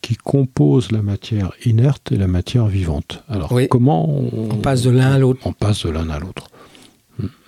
qui 0.00 0.16
composent 0.16 0.90
la 0.92 1.00
matière 1.02 1.52
inerte 1.64 2.12
et 2.12 2.16
la 2.16 2.26
matière 2.26 2.66
vivante. 2.66 3.22
Alors 3.28 3.52
Oui. 3.52 3.68
comment 3.68 4.08
on, 4.10 4.50
On 4.50 4.56
passe 4.56 4.82
de 4.82 4.90
l'un 4.90 5.12
à 5.12 5.18
l'autre. 5.18 5.40
on 5.44 5.52
passe 5.52 5.86
de 5.86 5.90
l'un 5.90 6.10
à 6.10 6.18
l'autre 6.18 6.48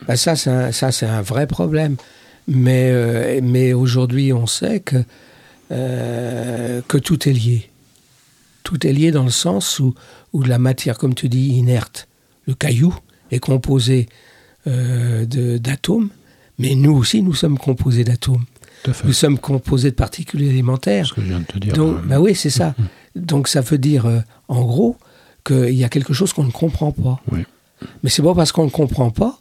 Ben 0.06 0.16
ça, 0.16 0.36
c'est 0.36 0.50
un, 0.50 0.72
ça, 0.72 0.92
c'est 0.92 1.06
un 1.06 1.20
vrai 1.22 1.46
problème. 1.46 1.96
Mais, 2.48 2.90
euh, 2.92 3.40
mais 3.42 3.72
aujourd'hui, 3.72 4.32
on 4.32 4.46
sait 4.46 4.80
que, 4.80 4.96
euh, 5.72 6.80
que 6.86 6.96
tout 6.98 7.28
est 7.28 7.32
lié. 7.32 7.70
Tout 8.66 8.84
est 8.84 8.92
lié 8.92 9.12
dans 9.12 9.22
le 9.22 9.30
sens 9.30 9.78
où, 9.78 9.94
où 10.32 10.42
la 10.42 10.58
matière, 10.58 10.98
comme 10.98 11.14
tu 11.14 11.28
dis, 11.28 11.50
inerte, 11.50 12.08
le 12.48 12.54
caillou, 12.54 12.92
est 13.30 13.38
composé 13.38 14.08
euh, 14.66 15.24
d'atomes, 15.24 16.08
mais 16.58 16.74
nous 16.74 16.90
aussi, 16.90 17.22
nous 17.22 17.32
sommes 17.32 17.58
composés 17.58 18.02
d'atomes. 18.02 18.44
Nous 19.04 19.12
sommes 19.12 19.38
composés 19.38 19.90
de 19.90 19.94
particules 19.94 20.42
élémentaires. 20.42 21.06
Ce 21.06 21.14
que 21.14 21.20
je 21.20 21.28
viens 21.28 21.38
de 21.38 21.44
te 21.44 21.58
dire. 21.58 21.74
Donc, 21.74 22.04
bah 22.06 22.18
oui, 22.18 22.34
c'est 22.34 22.50
ça. 22.50 22.74
Donc 23.14 23.46
ça 23.46 23.60
veut 23.60 23.78
dire, 23.78 24.06
euh, 24.06 24.18
en 24.48 24.64
gros, 24.64 24.96
qu'il 25.44 25.74
y 25.74 25.84
a 25.84 25.88
quelque 25.88 26.12
chose 26.12 26.32
qu'on 26.32 26.42
ne 26.42 26.50
comprend 26.50 26.90
pas. 26.90 27.20
Oui. 27.30 27.44
Mais 28.02 28.10
c'est 28.10 28.22
pas 28.22 28.34
parce 28.34 28.50
qu'on 28.50 28.64
ne 28.64 28.70
comprend 28.70 29.10
pas 29.10 29.38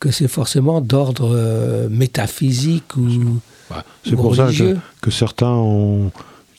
que 0.00 0.10
c'est 0.10 0.28
forcément 0.28 0.82
d'ordre 0.82 1.34
euh, 1.34 1.88
métaphysique 1.88 2.94
ou... 2.98 3.40
bah, 3.70 3.86
c'est 4.04 4.16
pour 4.16 4.36
ça 4.36 4.42
que, 4.42 4.46
religieux. 4.48 4.78
que 5.00 5.10
certains 5.10 5.54
ont... 5.54 6.12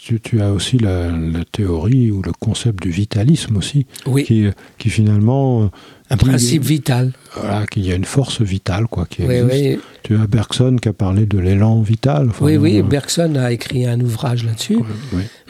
Tu, 0.07 0.21
tu 0.21 0.41
as 0.41 0.53
aussi 0.53 0.77
la, 0.77 1.11
la 1.11 1.43
théorie 1.51 2.11
ou 2.11 2.21
le 2.21 2.31
concept 2.31 2.81
du 2.81 2.91
vitalisme 2.91 3.57
aussi, 3.57 3.85
Oui, 4.05 4.23
qui, 4.23 4.45
qui 4.77 4.89
finalement... 4.89 5.63
euh, 5.63 5.67
un 6.09 6.15
dit- 6.15 6.23
principe 6.23 6.63
vital. 6.63 7.11
Voilà, 7.35 7.67
qu'il 7.67 7.85
y 7.85 7.91
a 7.91 7.95
une 7.95 8.05
force 8.05 8.41
vitale, 8.41 8.87
quoi, 8.87 9.05
qui 9.05 9.23
Oui, 9.23 9.35
existe. 9.35 9.53
oui, 9.65 9.79
Tu 10.03 10.15
as 10.15 10.25
Bergson 10.25 10.77
qui 10.81 10.87
a 10.87 10.93
parlé 10.93 11.25
de 11.25 11.37
l'élan 11.37 11.81
vital. 11.81 12.29
enfin, 12.29 12.45
oui, 12.45 12.55
oui, 12.55 12.79
euh, 12.79 12.83
Bergson 12.83 13.35
a 13.35 13.51
écrit 13.51 13.85
un 13.85 13.99
ouvrage 13.99 14.45
là-dessus, 14.45 14.79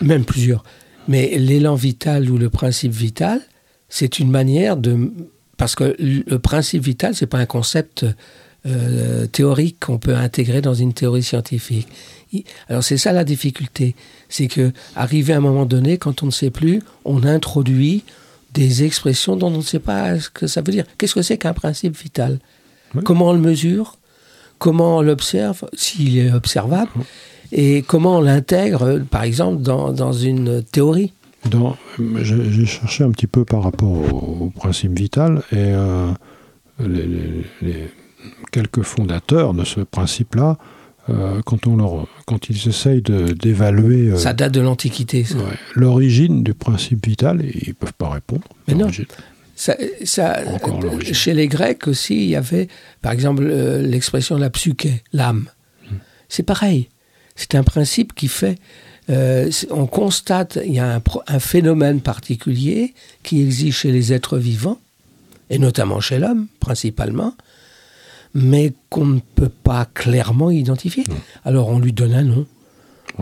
même 0.01 0.25
plusieurs. 0.25 0.63
Mais 1.07 1.37
l'élan 1.37 1.75
vital 1.75 2.27
ou 2.31 2.39
le 2.39 2.49
principe 2.49 2.93
vital, 2.93 3.39
c'est 3.89 4.17
une 4.17 4.31
manière 4.31 4.75
de... 4.75 5.11
Parce 5.57 5.75
que 5.75 5.95
le 5.99 6.39
principe 6.39 6.83
vital, 6.83 7.13
c'est 7.13 7.27
pas 7.27 7.37
un 7.37 7.45
concept 7.45 8.07
euh, 8.65 9.27
théorique 9.27 9.77
qu'on 9.85 9.99
peut 9.99 10.15
intégrer 10.15 10.61
dans 10.61 10.73
une 10.73 10.93
théorie 10.93 11.21
scientifique. 11.23 11.87
Alors 12.69 12.83
c'est 12.83 12.97
ça 12.97 13.11
la 13.13 13.23
difficulté, 13.23 13.95
c'est 14.29 14.47
que 14.47 14.71
arrivé 14.95 15.33
à 15.33 15.37
un 15.37 15.41
moment 15.41 15.65
donné, 15.65 15.97
quand 15.97 16.23
on 16.23 16.27
ne 16.27 16.31
sait 16.31 16.49
plus, 16.51 16.81
on 17.05 17.23
introduit 17.23 18.03
des 18.53 18.83
expressions 18.83 19.35
dont 19.35 19.47
on 19.47 19.57
ne 19.57 19.61
sait 19.61 19.79
pas 19.79 20.19
ce 20.19 20.29
que 20.29 20.47
ça 20.47 20.61
veut 20.61 20.71
dire. 20.71 20.85
Qu'est-ce 20.97 21.15
que 21.15 21.21
c'est 21.21 21.37
qu'un 21.37 21.53
principe 21.53 21.95
vital? 21.97 22.39
Oui. 22.95 23.01
Comment 23.03 23.29
on 23.29 23.33
le 23.33 23.39
mesure? 23.39 23.97
Comment 24.59 24.97
on 24.97 25.01
l'observe, 25.01 25.69
s'il 25.73 26.17
est 26.17 26.31
observable? 26.31 26.89
Et 27.51 27.81
comment 27.83 28.17
on 28.17 28.21
l'intègre, 28.21 28.99
par 29.09 29.23
exemple, 29.23 29.61
dans, 29.61 29.93
dans 29.93 30.11
une 30.13 30.63
théorie? 30.63 31.13
J'ai 32.23 32.51
j'ai 32.51 32.65
cherché 32.65 33.03
un 33.03 33.11
petit 33.11 33.27
peu 33.27 33.45
par 33.45 33.63
rapport 33.63 33.89
au, 33.91 34.45
au 34.45 34.49
principe 34.49 34.97
vital 34.97 35.43
et 35.51 35.55
euh, 35.57 36.11
les, 36.79 37.05
les- 37.05 37.45
les 37.61 37.87
quelques 38.51 38.81
fondateurs 38.81 39.53
de 39.53 39.63
ce 39.63 39.79
principe-là, 39.81 40.57
euh, 41.09 41.41
quand, 41.45 41.67
on 41.67 41.77
leur, 41.77 42.07
quand 42.25 42.49
ils 42.49 42.67
essayent 42.67 43.01
de- 43.01 43.33
d'évaluer 43.33 44.09
euh, 44.11 44.17
Ça 44.17 44.33
date 44.33 44.53
de 44.53 44.61
l'Antiquité, 44.61 45.23
ça. 45.23 45.35
ouais, 45.37 45.43
l'origine 45.75 46.43
du 46.43 46.53
principe 46.53 47.05
vital, 47.05 47.43
ils 47.43 47.69
ne 47.69 47.73
peuvent 47.73 47.93
pas 47.93 48.09
répondre. 48.09 48.43
Mais 48.67 48.73
non. 48.73 48.89
Ça, 49.55 49.75
ça- 50.03 50.37
euh, 50.39 50.99
chez 51.13 51.33
les 51.33 51.47
Grecs 51.47 51.87
aussi, 51.87 52.15
il 52.15 52.29
y 52.29 52.35
avait, 52.35 52.67
par 53.01 53.11
exemple, 53.11 53.43
euh, 53.49 53.81
l'expression 53.81 54.37
la 54.37 54.49
psyché, 54.49 55.03
l'âme. 55.13 55.49
Hmm. 55.89 55.95
C'est 56.29 56.43
pareil. 56.43 56.89
C'est 57.35 57.55
un 57.55 57.63
principe 57.63 58.13
qui 58.13 58.27
fait. 58.27 58.57
on 59.71 59.87
constate, 59.87 60.59
il 60.65 60.73
y 60.73 60.79
a 60.79 60.95
un, 60.97 61.01
un 61.27 61.39
phénomène 61.39 62.01
particulier 62.01 62.93
qui 63.23 63.41
existe 63.41 63.77
chez 63.79 63.91
les 63.91 64.11
êtres 64.11 64.37
vivants, 64.37 64.79
et 65.49 65.57
notamment 65.59 66.01
chez 66.01 66.19
l'homme, 66.19 66.47
principalement, 66.59 67.33
mais 68.33 68.73
qu'on 68.89 69.05
ne 69.05 69.19
peut 69.35 69.49
pas 69.49 69.85
clairement 69.85 70.51
identifier. 70.51 71.03
Alors 71.45 71.69
on 71.69 71.79
lui 71.79 71.93
donne 71.93 72.13
un 72.13 72.23
nom. 72.23 72.45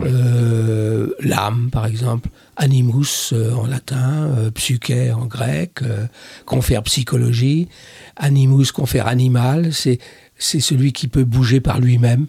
Euh, 0.00 1.08
L'âme, 1.20 1.70
par 1.72 1.86
exemple, 1.86 2.28
animus 2.56 3.32
euh, 3.32 3.52
en 3.54 3.66
latin, 3.66 4.30
euh, 4.36 4.50
psyché 4.50 5.12
en 5.12 5.26
grec, 5.26 5.80
euh, 5.82 6.06
confère 6.44 6.82
psychologie, 6.82 7.68
animus 8.16 8.72
confère 8.72 9.06
animal, 9.06 9.72
c'est 9.72 9.98
c'est 10.38 10.60
celui 10.60 10.92
qui 10.92 11.08
peut 11.08 11.24
bouger 11.24 11.60
par 11.60 11.80
lui-même. 11.80 12.26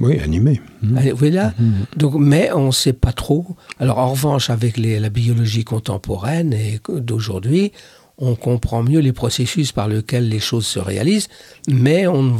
Oui, 0.00 0.20
animé. 0.20 0.60
Mhm. 0.82 0.96
Allez, 0.96 1.10
Vous 1.10 1.16
voyez 1.18 1.32
là? 1.34 1.52
Mhm. 1.58 1.72
Donc, 1.96 2.14
mais 2.14 2.50
on 2.52 2.68
ne 2.68 2.72
sait 2.72 2.92
pas 2.92 3.12
trop. 3.12 3.44
Alors, 3.80 3.98
en 3.98 4.10
revanche, 4.12 4.48
avec 4.48 4.76
les- 4.76 5.00
la 5.00 5.10
biologie 5.10 5.64
contemporaine 5.64 6.52
et 6.54 6.80
d'aujourd'hui, 6.88 7.72
on 8.20 8.34
comprend 8.34 8.82
mieux 8.82 9.00
les 9.00 9.12
processus 9.12 9.72
par 9.72 9.88
lesquels 9.88 10.28
les 10.28 10.40
choses 10.40 10.66
se 10.66 10.78
réalisent, 10.78 11.28
mais 11.68 12.06
on 12.06 12.36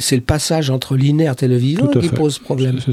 c'est 0.00 0.14
le 0.16 0.22
passage 0.22 0.70
entre 0.70 0.94
l'inerte 0.96 1.42
et 1.42 1.48
le 1.48 1.56
vivant 1.56 1.88
qui 1.88 2.08
fait. 2.08 2.14
pose 2.16 2.38
problème. 2.38 2.78
C'est. 2.84 2.92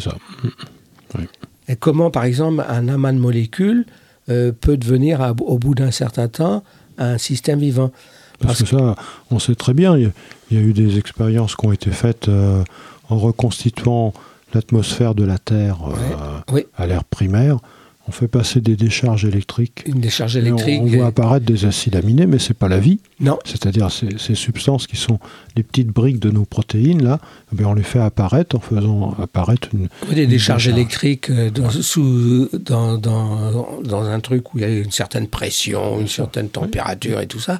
Et 1.67 1.75
comment, 1.75 2.11
par 2.11 2.23
exemple, 2.25 2.63
un 2.67 2.87
amas 2.87 3.11
de 3.11 3.17
molécules 3.19 3.85
euh, 4.29 4.51
peut 4.51 4.77
devenir, 4.77 5.21
à- 5.21 5.31
au 5.39 5.57
bout 5.59 5.75
d'un 5.75 5.91
certain 5.91 6.27
temps, 6.27 6.63
un 6.97 7.17
système 7.17 7.59
vivant? 7.59 7.91
Parce, 8.39 8.59
Parce 8.59 8.71
que 8.71 8.77
ça, 8.77 8.95
on 9.31 9.39
sait 9.39 9.55
très 9.55 9.73
bien, 9.73 9.95
il 9.97 10.03
y, 10.03 10.05
a- 10.07 10.11
il 10.51 10.57
y 10.57 10.59
a 10.59 10.63
eu 10.63 10.73
des 10.73 10.97
expériences 10.97 11.55
qui 11.55 11.65
ont 11.65 11.71
été 11.71 11.91
faites 11.91 12.27
euh, 12.27 12.63
en 13.09 13.17
reconstituant 13.17 14.13
l'atmosphère 14.53 15.15
de 15.15 15.23
la 15.23 15.37
Terre 15.37 15.77
euh, 15.87 16.39
Oui. 16.51 16.65
à 16.75 16.87
l'air 16.87 17.03
primaire. 17.03 17.57
On 18.07 18.11
fait 18.11 18.27
passer 18.27 18.61
des 18.61 18.75
décharges 18.75 19.25
électriques. 19.25 19.81
Une 19.87 19.99
décharge 19.99 20.35
on- 20.35 20.39
électrique. 20.39 20.79
On, 20.83 20.85
voit 20.85 21.07
apparaître 21.07 21.45
des 21.45 21.65
acides 21.65 21.95
aminés, 21.95 22.27
mais 22.27 22.37
c'est 22.37 22.53
pas 22.53 22.67
la 22.67 22.79
vie. 22.79 22.99
Non, 23.19 23.39
C'est-à-dire 23.45 23.91
ces, 23.91 24.09
ces 24.19 24.35
substances 24.35 24.85
qui 24.85 24.95
sont 24.95 25.17
les 25.55 25.63
petites 25.63 25.87
briques 25.87 26.19
de 26.19 26.29
nos 26.29 26.45
protéines, 26.45 27.03
là, 27.03 27.19
eh 27.51 27.55
bien, 27.55 27.67
on 27.67 27.73
les 27.73 27.81
fait 27.83 27.99
apparaître 27.99 28.55
en 28.55 28.59
faisant 28.59 29.15
apparaître 29.21 29.69
une. 29.73 29.87
Oui, 30.07 30.15
des 30.15 30.27
décharges 30.27 30.65
décharge. 30.65 30.67
électriques 30.67 31.29
euh, 31.31 31.49
dans, 31.49 31.71
sous, 31.71 32.47
dans, 32.53 32.97
dans, 32.99 33.81
dans 33.83 34.03
un 34.03 34.19
truc 34.19 34.53
où 34.53 34.59
il 34.59 34.61
y 34.61 34.65
a 34.65 34.69
une 34.69 34.91
certaine 34.91 35.27
pression, 35.27 35.99
une 35.99 36.07
certaine 36.07 36.49
température 36.49 37.19
et 37.21 37.27
tout 37.27 37.39
ça. 37.39 37.59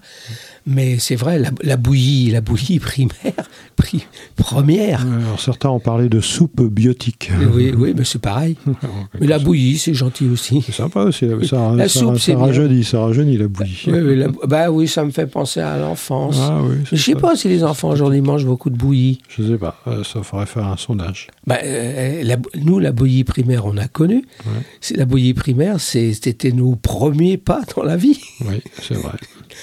Mais 0.67 0.98
c'est 0.98 1.15
vrai, 1.15 1.38
la, 1.38 1.51
la 1.62 1.77
bouillie, 1.77 2.31
la 2.31 2.41
bouillie 2.41 2.79
primaire, 2.79 3.13
pri- 3.77 4.05
première. 4.36 5.01
Alors 5.01 5.39
certains 5.39 5.69
ont 5.69 5.79
parlé 5.79 6.10
de 6.10 6.19
soupe 6.22 6.62
biotique. 6.63 7.29
Oui, 7.53 7.72
oui, 7.77 7.93
mais 7.95 8.03
c'est 8.03 8.19
pareil. 8.22 8.55
Mais 9.19 9.27
la 9.27 9.38
bouillie, 9.39 9.77
c'est 9.77 9.93
gentil 9.93 10.27
aussi. 10.27 10.62
C'est 10.65 10.72
sympa 10.74 11.01
aussi. 11.03 11.27
Ça, 11.48 11.72
La 11.75 11.88
ça- 11.88 12.00
soupe, 12.00 12.15
ça 12.15 12.19
c'est 12.19 12.36
bien. 12.36 12.45
rajeunit, 12.45 12.84
ça 12.84 13.00
rajeunit 13.01 13.38
la 13.38 13.48
bouillie. 13.48 13.84
Oui, 13.88 14.00
oui, 14.00 14.15
la- 14.17 14.27
bah 14.48 14.72
oui, 14.72 14.88
ça 14.88 15.05
me 15.05 15.12
fait 15.12 15.27
penser 15.27 15.60
à 15.60 15.77
l'enfance. 15.77 16.38
Ah 16.41 16.62
oui, 16.63 16.77
je 16.91 16.95
sais 16.95 17.13
ça. 17.13 17.19
pas 17.19 17.36
si 17.36 17.48
les 17.48 17.63
enfants 17.63 17.89
aujourd'hui 17.89 18.22
mangent 18.22 18.45
beaucoup 18.45 18.69
de 18.72 18.77
bouillie. 18.77 19.19
Je 19.29 19.43
sais 19.43 19.57
pas, 19.57 19.79
euh, 19.88 20.03
ça 20.03 20.24
faudrait 20.24 20.45
faire 20.48 20.65
un 20.65 20.77
sondage. 20.77 21.27
Bah, 21.45 21.60
euh, 21.63 22.24
la- 22.24 22.38
nous, 22.60 22.79
la 22.79 22.91
bouillie 22.91 23.24
primaire, 23.24 23.65
on 23.65 23.77
a 23.77 23.88
connu. 23.88 24.25
Ouais. 24.45 24.51
C'est 24.81 24.98
La 24.98 25.05
bouillie 25.05 25.34
primaire, 25.36 25.79
c'était 25.79 26.51
nos 26.51 26.75
premiers 26.75 27.38
pas 27.38 27.62
dans 27.75 27.84
la 27.84 27.98
vie. 27.98 28.19
Oui, 28.41 28.62
c'est 28.81 28.95
vrai. 28.95 29.12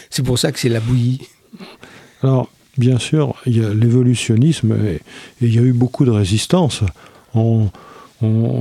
C'est 0.09 0.23
pour 0.23 0.39
ça 0.39 0.53
que 0.53 0.59
c'est 0.59 0.71
la 0.71 0.81
bouillie. 0.81 0.92
Alors, 2.23 2.49
bien 2.79 2.99
sûr, 2.99 3.35
il 3.47 3.61
y 3.61 3.65
a 3.65 3.73
l'évolutionnisme 3.73 4.77
et, 4.87 5.01
il 5.41 5.55
y 5.55 5.59
a 5.59 5.63
eu 5.63 5.73
beaucoup 5.73 6.05
de 6.05 6.11
résistance. 6.11 6.83
On, 7.35 7.71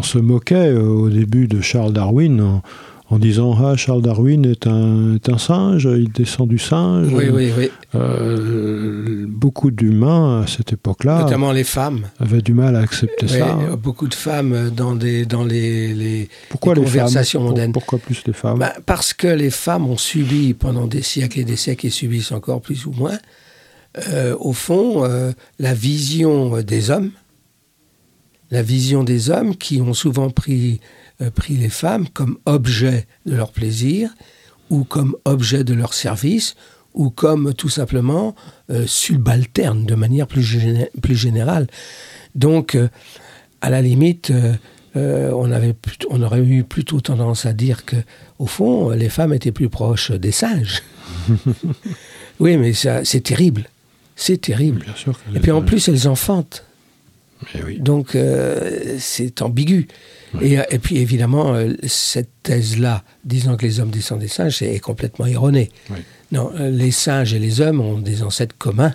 se 0.01 0.17
moquait 0.17 0.69
euh, 0.69 0.88
au 0.88 1.09
début 1.09 1.47
de 1.47 1.61
Charles 1.61 1.93
Darwin 1.93 2.41
en, 2.41 2.63
en 3.12 3.20
disant 3.20 3.56
Ah, 3.63 3.75
Charles 3.75 4.01
Darwin 4.01 4.46
est 4.46 4.65
un, 4.65 5.15
est 5.15 5.30
un 5.30 5.38
singe, 5.38 5.84
il 5.91 6.12
descend 6.12 6.48
du 6.50 6.58
singe. 6.58 7.10
Oui, 7.13 7.25
oui, 7.32 7.51
oui. 7.58 7.70
Euh, 7.94 9.25
beaucoup 9.27 9.70
d'humains 9.70 10.41
à 10.41 10.48
cette 10.48 10.74
époque-là 10.74 11.24
Notamment 11.24 11.51
les 11.51 11.63
femmes. 11.65 12.08
avaient 12.20 12.41
du 12.41 12.53
mal 12.53 12.75
à 12.75 12.80
accepter 12.80 13.25
Oui, 13.30 13.38
ça. 13.38 13.75
beaucoup 13.75 14.08
de 14.08 14.13
femmes 14.13 14.72
dans, 14.75 14.96
des, 14.96 15.25
dans 15.25 15.44
les, 15.44 15.94
les- 15.94 16.30
Pourquoi 16.50 16.74
les 16.74 16.82
les 16.82 16.88
conversations 16.88 17.41
Pour- 17.41 17.50
mondaines. 17.50 17.74
Pourquoi 17.74 18.00
plus 18.00 18.24
les 18.25 18.34
femmes? 18.34 18.60
Bah, 18.60 18.74
parce 18.86 19.13
que 19.13 19.27
les 19.27 19.50
femmes 19.51 19.86
ont 19.88 19.98
subi 19.98 20.53
pendant 20.53 20.88
des 20.88 21.01
siècles 21.01 21.39
et 21.39 21.44
des 21.44 21.58
siècles 21.58 21.88
et 21.88 21.89
subissent 21.91 22.32
encore 22.32 22.62
plus 22.62 22.86
ou 22.86 22.91
moins, 22.91 23.18
euh, 24.08 24.36
au 24.39 24.53
fond, 24.53 25.03
euh, 25.03 25.34
la 25.60 25.74
vision 25.74 26.62
des 26.62 26.89
hommes, 26.91 27.12
la 28.51 28.62
vision 28.63 29.03
des 29.03 29.30
hommes 29.30 29.56
qui 29.56 29.82
ont 29.82 29.94
souvent 29.94 30.30
pris, 30.30 30.80
pris 31.30 31.56
les 31.56 31.70
femmes 31.70 32.08
comme 32.10 32.38
objet 32.46 33.06
de 33.25 33.36
leur 33.36 33.51
plaisir 33.51 34.10
ou 34.70 34.84
comme 34.84 35.16
objet 35.25 35.63
de 35.63 35.74
leur 35.74 35.94
service 35.94 36.56
ou 36.94 37.10
comme 37.10 37.54
tout 37.54 37.70
simplement 37.70 38.36
euh, 38.70 38.86
subalternes 38.88 39.86
de 39.86 39.96
manière 39.96 40.28
plus, 40.28 40.42
géné- 40.42 40.90
plus 41.01 41.16
générale. 41.16 41.68
Donc, 42.36 42.75
euh, 42.75 42.88
à 43.62 43.70
la 43.70 43.82
limite, 43.82 44.32
euh, 44.32 44.54
euh, 44.98 45.32
on, 45.34 45.51
avait 45.51 45.74
plutôt- 45.74 46.08
on 46.12 46.22
aurait 46.22 46.42
eu 46.44 46.63
plutôt 46.63 47.00
tendance 47.00 47.46
à 47.46 47.54
dire 47.54 47.86
que, 47.86 47.96
au 48.40 48.46
fond, 48.46 48.90
les 48.90 49.08
femmes 49.10 49.34
étaient 49.34 49.51
plus 49.54 49.70
proches 49.70 50.12
des 50.12 50.32
singes. 50.32 50.82
oui, 52.40 52.58
mais 52.58 52.74
c'est 52.74 53.22
terrible. 53.22 53.70
C'est 54.16 54.40
terrible. 54.42 54.82
Bien 54.84 54.96
sûr. 54.96 55.13
que 55.32 55.38
Et 55.38 55.40
puis 55.40 55.51
en 55.51 55.62
plus, 55.62 55.88
elles 55.88 56.08
enfantent. 56.08 56.66
Oui. 57.66 57.80
Donc, 57.80 58.16
euh, 58.16 58.98
c'est 59.00 59.42
ambigu. 59.42 59.88
Et, 60.39 60.59
euh, 60.59 60.63
et 60.72 60.79
puis, 60.79 60.98
évidemment, 60.98 61.53
euh, 61.53 61.74
cette 61.87 62.29
thèse-là, 62.44 63.03
disant 63.25 63.57
que 63.57 63.65
les 63.65 63.79
hommes 63.79 63.89
descendent 63.91 64.20
des 64.20 64.27
singes, 64.29 64.57
c'est 64.57 64.79
complètement 64.79 65.25
erroné. 65.25 65.72
Oui. 65.89 65.98
Non, 66.31 66.51
euh, 66.59 66.70
les 66.70 66.91
singes 66.91 67.33
et 67.33 67.39
les 67.39 67.59
hommes 67.59 67.81
ont 67.81 67.98
des 68.00 68.24
ancêtres 68.24 68.55
communs, 68.57 68.94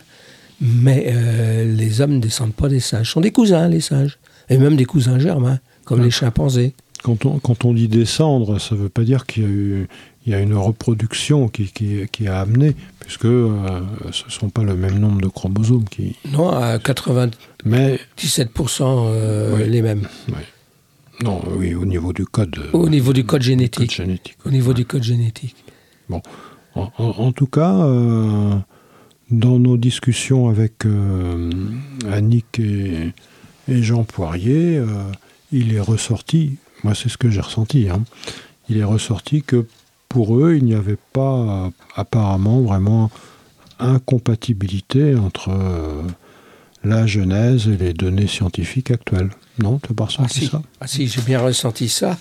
mais 0.61 1.07
euh, 1.09 1.65
les 1.77 2.01
hommes 2.01 2.15
ne 2.15 2.21
descendent 2.21 2.55
pas 2.55 2.69
des 2.69 2.81
singes. 2.81 3.07
Ce 3.09 3.13
sont 3.13 3.21
des 3.21 3.33
cousins, 3.33 3.69
les 3.69 3.81
singes. 3.83 4.19
Et 4.49 4.57
même 4.59 4.77
des 4.77 4.87
cousins 4.87 5.19
germains, 5.19 5.59
comme 5.85 5.99
Ouais. 5.99 6.07
les 6.07 6.11
chimpanzés. 6.11 6.73
Quand 7.03 7.27
on, 7.27 7.39
quand 7.39 7.65
on 7.67 7.75
dit 7.75 7.89
descendre, 7.89 8.59
ça 8.59 8.75
ne 8.75 8.81
veut 8.81 8.89
pas 8.89 9.03
dire 9.05 9.27
qu'il 9.27 9.43
y 9.43 9.47
a 9.47 9.49
eu 9.51 9.89
il 10.25 10.33
y 10.33 10.35
a 10.35 10.41
une 10.41 10.55
reproduction 10.55 11.47
qui, 11.47 11.67
qui, 11.67 12.01
qui 12.11 12.27
a 12.27 12.41
amené, 12.41 12.75
puisque 12.99 13.27
euh, 13.27 13.51
ce 14.11 14.25
ne 14.25 14.31
sont 14.31 14.49
pas 14.51 14.65
le 14.65 14.75
même 14.75 14.99
nombre 14.99 15.21
de 15.21 15.29
chromosomes 15.29 15.85
qui. 15.89 16.17
Non, 16.33 16.49
à 16.49 16.79
97% 16.79 17.31
Mais 17.65 17.99
euh, 18.25 19.57
Oui. 19.57 19.69
les 19.71 19.83
mêmes. 19.83 20.09
Non, 21.23 21.41
oui, 21.57 21.75
au 21.75 21.85
niveau 21.85 22.13
du 22.13 22.25
code. 22.27 22.57
euh, 22.59 22.71
Au 22.73 22.89
niveau 22.89 23.13
du 23.13 23.23
code 23.25 23.41
code 23.41 23.43
génétique. 23.43 24.01
Au 24.45 24.51
niveau 24.51 24.73
du 24.75 24.85
code 24.85 25.03
génétique. 25.03 25.57
En, 26.11 26.21
en- 26.75 26.91
en 26.99 27.33
tout 27.33 27.47
cas, 27.47 27.75
euh, 27.75 28.55
dans 29.31 29.59
nos 29.59 29.77
discussions 29.77 30.49
avec 30.49 30.85
euh, 30.85 31.51
Annick 32.11 32.59
et, 32.59 33.13
et 33.69 33.83
Jean 33.83 34.05
Poirier, 34.05 34.77
euh, 34.77 34.87
il 35.53 35.75
est 35.75 35.81
ressorti, 35.81 36.57
moi 36.85 36.95
c'est 36.95 37.09
ce 37.09 37.17
que 37.17 37.31
j'ai 37.31 37.41
ressenti, 37.41 37.89
hein, 37.89 38.05
il 38.69 38.77
est 38.77 38.85
ressorti 38.85 39.43
que 39.43 39.65
pour 40.09 40.37
eux, 40.39 40.55
il 40.57 40.65
n'y 40.65 40.75
avait 40.75 40.99
pas 41.13 41.39
euh, 41.39 41.71
apparemment 41.97 42.61
vraiment 42.61 43.11
incompatibilité 43.79 45.15
entre 45.17 45.49
euh, 45.51 46.03
la 46.85 47.07
Genèse 47.07 47.69
et 47.69 47.77
les 47.77 47.93
données 47.95 48.27
scientifiques 48.27 48.91
actuelles. 48.91 49.31
Non, 49.59 49.79
tu 49.79 49.93
n'as 49.93 49.97
pas 49.97 50.05
Ah 50.05 50.07
ressenti 50.07 50.41
si, 50.41 50.47
ça 50.47 50.63
Ah, 50.81 50.87
si, 50.87 51.09
j'ai 51.09 51.23
bien 51.23 51.41
ressenti 51.41 51.89
ça, 51.89 52.19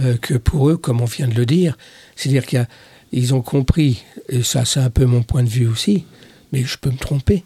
euh, 0.00 0.16
que 0.16 0.34
pour 0.34 0.68
eux, 0.70 0.76
comme 0.76 1.00
on 1.00 1.06
vient 1.06 1.28
de 1.28 1.34
le 1.34 1.46
dire, 1.46 1.76
c'est-à-dire 2.16 2.44
qu'ils 2.46 3.34
ont 3.34 3.42
compris, 3.42 4.04
et 4.28 4.42
ça 4.42 4.64
c'est 4.64 4.80
un 4.80 4.90
peu 4.90 5.04
mon 5.04 5.22
point 5.22 5.42
de 5.42 5.48
vue 5.48 5.66
aussi, 5.66 6.04
mais 6.52 6.64
je 6.64 6.76
peux 6.78 6.90
me 6.90 6.96
tromper, 6.96 7.44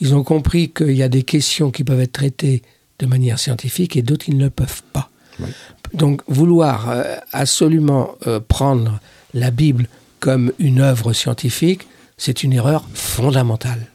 ils 0.00 0.14
ont 0.14 0.24
compris 0.24 0.70
qu'il 0.70 0.96
y 0.96 1.02
a 1.02 1.08
des 1.08 1.22
questions 1.22 1.70
qui 1.70 1.84
peuvent 1.84 2.00
être 2.00 2.12
traitées 2.12 2.62
de 2.98 3.06
manière 3.06 3.38
scientifique 3.38 3.96
et 3.96 4.02
d'autres 4.02 4.28
ils 4.28 4.36
ne 4.36 4.44
le 4.44 4.50
peuvent 4.50 4.82
pas. 4.92 5.10
Oui. 5.40 5.48
Donc 5.94 6.22
vouloir 6.26 6.90
euh, 6.90 7.16
absolument 7.32 8.14
euh, 8.26 8.40
prendre 8.40 9.00
la 9.34 9.50
Bible 9.50 9.88
comme 10.20 10.52
une 10.58 10.80
œuvre 10.80 11.12
scientifique, 11.12 11.86
c'est 12.16 12.42
une 12.42 12.52
erreur 12.52 12.84
fondamentale. 12.94 13.86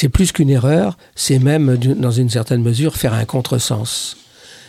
C'est 0.00 0.08
plus 0.08 0.30
qu'une 0.30 0.48
erreur, 0.48 0.96
c'est 1.16 1.40
même, 1.40 1.76
dans 1.76 2.12
une 2.12 2.30
certaine 2.30 2.62
mesure, 2.62 2.94
faire 2.96 3.14
un 3.14 3.24
contresens. 3.24 4.16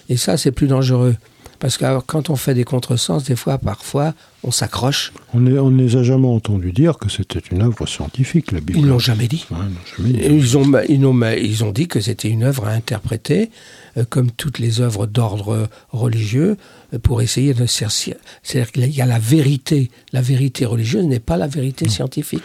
Et 0.10 0.18
ça, 0.18 0.38
c'est 0.38 0.52
plus 0.52 0.65
dangereux. 0.65 1.15
Parce 1.60 1.78
que 1.78 1.86
alors, 1.86 2.04
quand 2.04 2.32
on 2.32 2.36
fait 2.36 2.56
des 2.56 2.63
contresens, 2.63 3.26
des 3.26 3.36
fois, 3.36 3.60
parfois, 3.60 4.15
on 4.44 4.50
s'accroche. 4.50 5.13
On 5.36 5.39
ne 5.39 5.84
les 5.84 5.98
a 5.98 6.02
jamais 6.02 6.28
entendus 6.28 6.72
dire 6.72 6.98
que 6.98 7.10
c'était 7.10 7.44
une 7.52 7.62
œuvre 7.62 7.86
scientifique, 7.86 8.52
la 8.52 8.60
Bible. 8.60 8.80
Ils 8.80 8.88
l'ont 8.88 8.98
jamais 8.98 9.28
dit. 9.28 9.46
Ouais, 9.52 9.58
ils 9.60 9.76
l'ont 9.76 10.10
jamais 10.10 10.13
dit. 10.13 10.36
Ils 10.36 10.58
ont, 10.58 10.63
ils, 10.89 11.06
ont, 11.06 11.22
ils 11.38 11.63
ont 11.63 11.72
dit 11.72 11.88
que 11.88 12.00
c'était 12.00 12.30
une 12.30 12.42
œuvre 12.42 12.65
à 12.65 12.72
interpréter, 12.72 13.52
euh, 13.98 14.06
comme 14.10 14.32
toutes 14.32 14.58
les 14.58 14.82
œuvres 14.82 15.06
d'ordre 15.06 15.70
religieux, 15.92 16.58
pour 17.04 17.21
essayer 17.21 17.54
de. 17.54 17.65
C'est-à-dire 17.67 18.71
qu'il 18.71 18.89
y 18.89 19.02
a 19.02 19.06
la 19.06 19.19
vérité. 19.19 19.91
La 20.13 20.21
vérité 20.21 20.65
religieuse 20.65 21.06
n'est 21.06 21.19
pas 21.19 21.38
la 21.38 21.47
vérité 21.47 21.88
scientifique. 21.89 22.43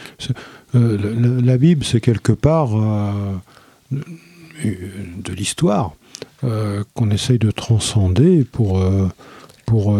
Euh, 0.75 1.41
la, 1.43 1.57
Bible, 1.57 1.85
c'est 1.85 2.01
quelque 2.01 2.33
part 2.33 2.77
euh, 2.77 3.13
de 3.93 5.33
l'histoire 5.33 5.95
euh, 6.43 6.85
qu'on 6.95 7.11
essaye 7.11 7.39
de 7.39 7.51
transcender 7.51 8.45
pour, 8.45 8.83
pour, 9.67 9.99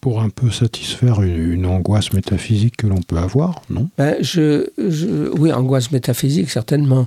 pour 0.00 0.20
un 0.22 0.30
peu 0.30 0.50
satisfaire 0.50 1.22
une, 1.22 1.52
une 1.52 1.66
angoisse 1.66 2.12
métaphysique 2.12 2.76
que 2.78 2.86
l'on 2.86 3.02
peut 3.02 3.18
avoir, 3.18 3.62
non? 3.70 3.88
Ben, 3.98 4.16
je, 4.20 4.68
je- 4.78 5.30
oui, 5.38 5.52
angoisse 5.52 5.90
métaphysique, 5.90 6.50
certainement. 6.50 7.06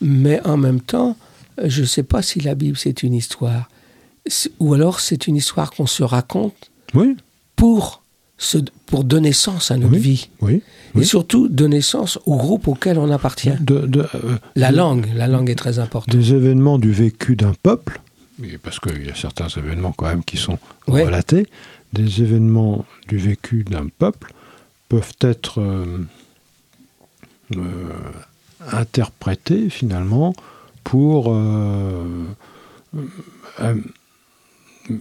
Mais 0.00 0.40
en 0.46 0.56
même 0.56 0.80
temps, 0.80 1.16
je 1.64 1.80
ne 1.80 1.86
sais 1.86 2.02
pas 2.02 2.20
si 2.22 2.40
la 2.40 2.54
Bible, 2.54 2.76
c'est 2.76 3.02
une 3.02 3.14
histoire. 3.14 3.68
Ou 4.60 4.74
alors, 4.74 5.00
c'est 5.00 5.26
une 5.26 5.36
histoire 5.36 5.70
qu'on 5.70 5.86
se 5.86 6.02
raconte 6.02 6.70
Oui, 6.94 7.16
pour, 7.56 8.02
se, 8.38 8.58
pour 8.86 9.04
donner 9.04 9.32
sens 9.32 9.70
à 9.70 9.76
notre 9.76 9.92
Oui. 9.94 9.98
vie. 9.98 10.28
oui. 10.40 10.62
Et 10.98 11.04
surtout, 11.04 11.48
donner 11.48 11.82
sens 11.82 12.18
au 12.26 12.36
groupe 12.36 12.68
auquel 12.68 12.98
on 12.98 13.10
appartient. 13.10 13.52
De- 13.60 13.86
de- 13.86 14.06
euh, 14.14 14.36
La 14.54 14.72
de- 14.72 14.76
langue, 14.78 15.06
la 15.14 15.26
langue 15.28 15.50
est 15.50 15.54
très 15.54 15.78
importante. 15.78 16.14
Des 16.16 16.32
événements 16.32 16.78
du 16.78 16.90
vécu 16.90 17.36
d'un 17.36 17.52
peuple, 17.62 18.00
parce 18.62 18.80
qu'il 18.80 19.04
y 19.06 19.10
a 19.10 19.14
certains 19.14 19.48
événements 19.48 19.92
quand 19.92 20.06
même 20.06 20.24
qui 20.24 20.38
sont 20.38 20.58
relatés, 20.86 21.46
des 21.92 22.22
événements 22.22 22.84
du 23.08 23.18
vécu 23.18 23.62
d'un 23.64 23.88
peuple 23.88 24.32
peuvent 24.88 25.12
être 25.20 25.60
euh, 25.60 25.98
euh, 27.56 27.60
interprétés 28.72 29.68
finalement 29.70 30.34
pour 30.82 31.30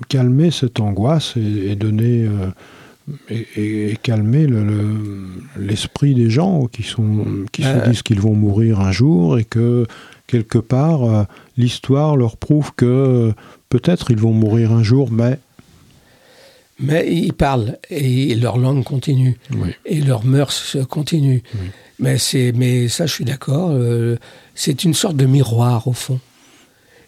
calmer 0.09 0.51
cette 0.51 0.79
angoisse 0.79 1.33
et, 1.37 1.71
et 1.71 1.75
donner 1.75 2.25
euh, 2.25 2.47
et, 3.29 3.91
et 3.91 3.97
calmer 4.01 4.47
le- 4.47 4.63
le- 4.63 5.27
l'esprit 5.59 6.15
des 6.15 6.29
gens 6.29 6.65
qui, 6.65 6.83
sont, 6.83 7.25
qui 7.51 7.63
Euh. 7.63 7.83
se 7.83 7.89
disent 7.89 8.01
qu'ils 8.01 8.19
vont 8.21 8.33
mourir 8.33 8.79
un 8.81 8.91
jour 8.91 9.37
et 9.37 9.43
que 9.45 9.85
quelque 10.27 10.57
part 10.57 11.03
euh, 11.03 11.23
l'histoire 11.57 12.15
leur 12.17 12.35
prouve 12.37 12.71
que 12.75 12.85
euh, 12.85 13.31
peut-être 13.69 14.09
ils 14.11 14.17
vont 14.17 14.33
mourir 14.33 14.71
un 14.71 14.81
jour, 14.81 15.11
mais 15.11 15.37
Mais 16.79 17.05
ils 17.13 17.33
parlent 17.33 17.77
et 17.89 18.35
leur 18.35 18.57
langue 18.57 18.83
continue 18.83 19.37
oui, 19.53 19.69
et 19.85 20.01
leurs 20.01 20.25
mœurs 20.25 20.75
continuent. 20.89 21.41
Oui. 21.53 21.67
Mais, 21.99 22.17
c'est, 22.17 22.51
mais 22.53 22.89
ça, 22.89 23.05
je 23.05 23.13
suis 23.13 23.23
d'accord. 23.23 23.69
euh, 23.71 24.17
c'est 24.53 24.83
une 24.83 24.93
sorte 24.93 25.15
de 25.15 25.25
miroir, 25.25 25.87
au 25.87 25.93
fond. 25.93 26.19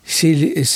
C'est 0.09 0.33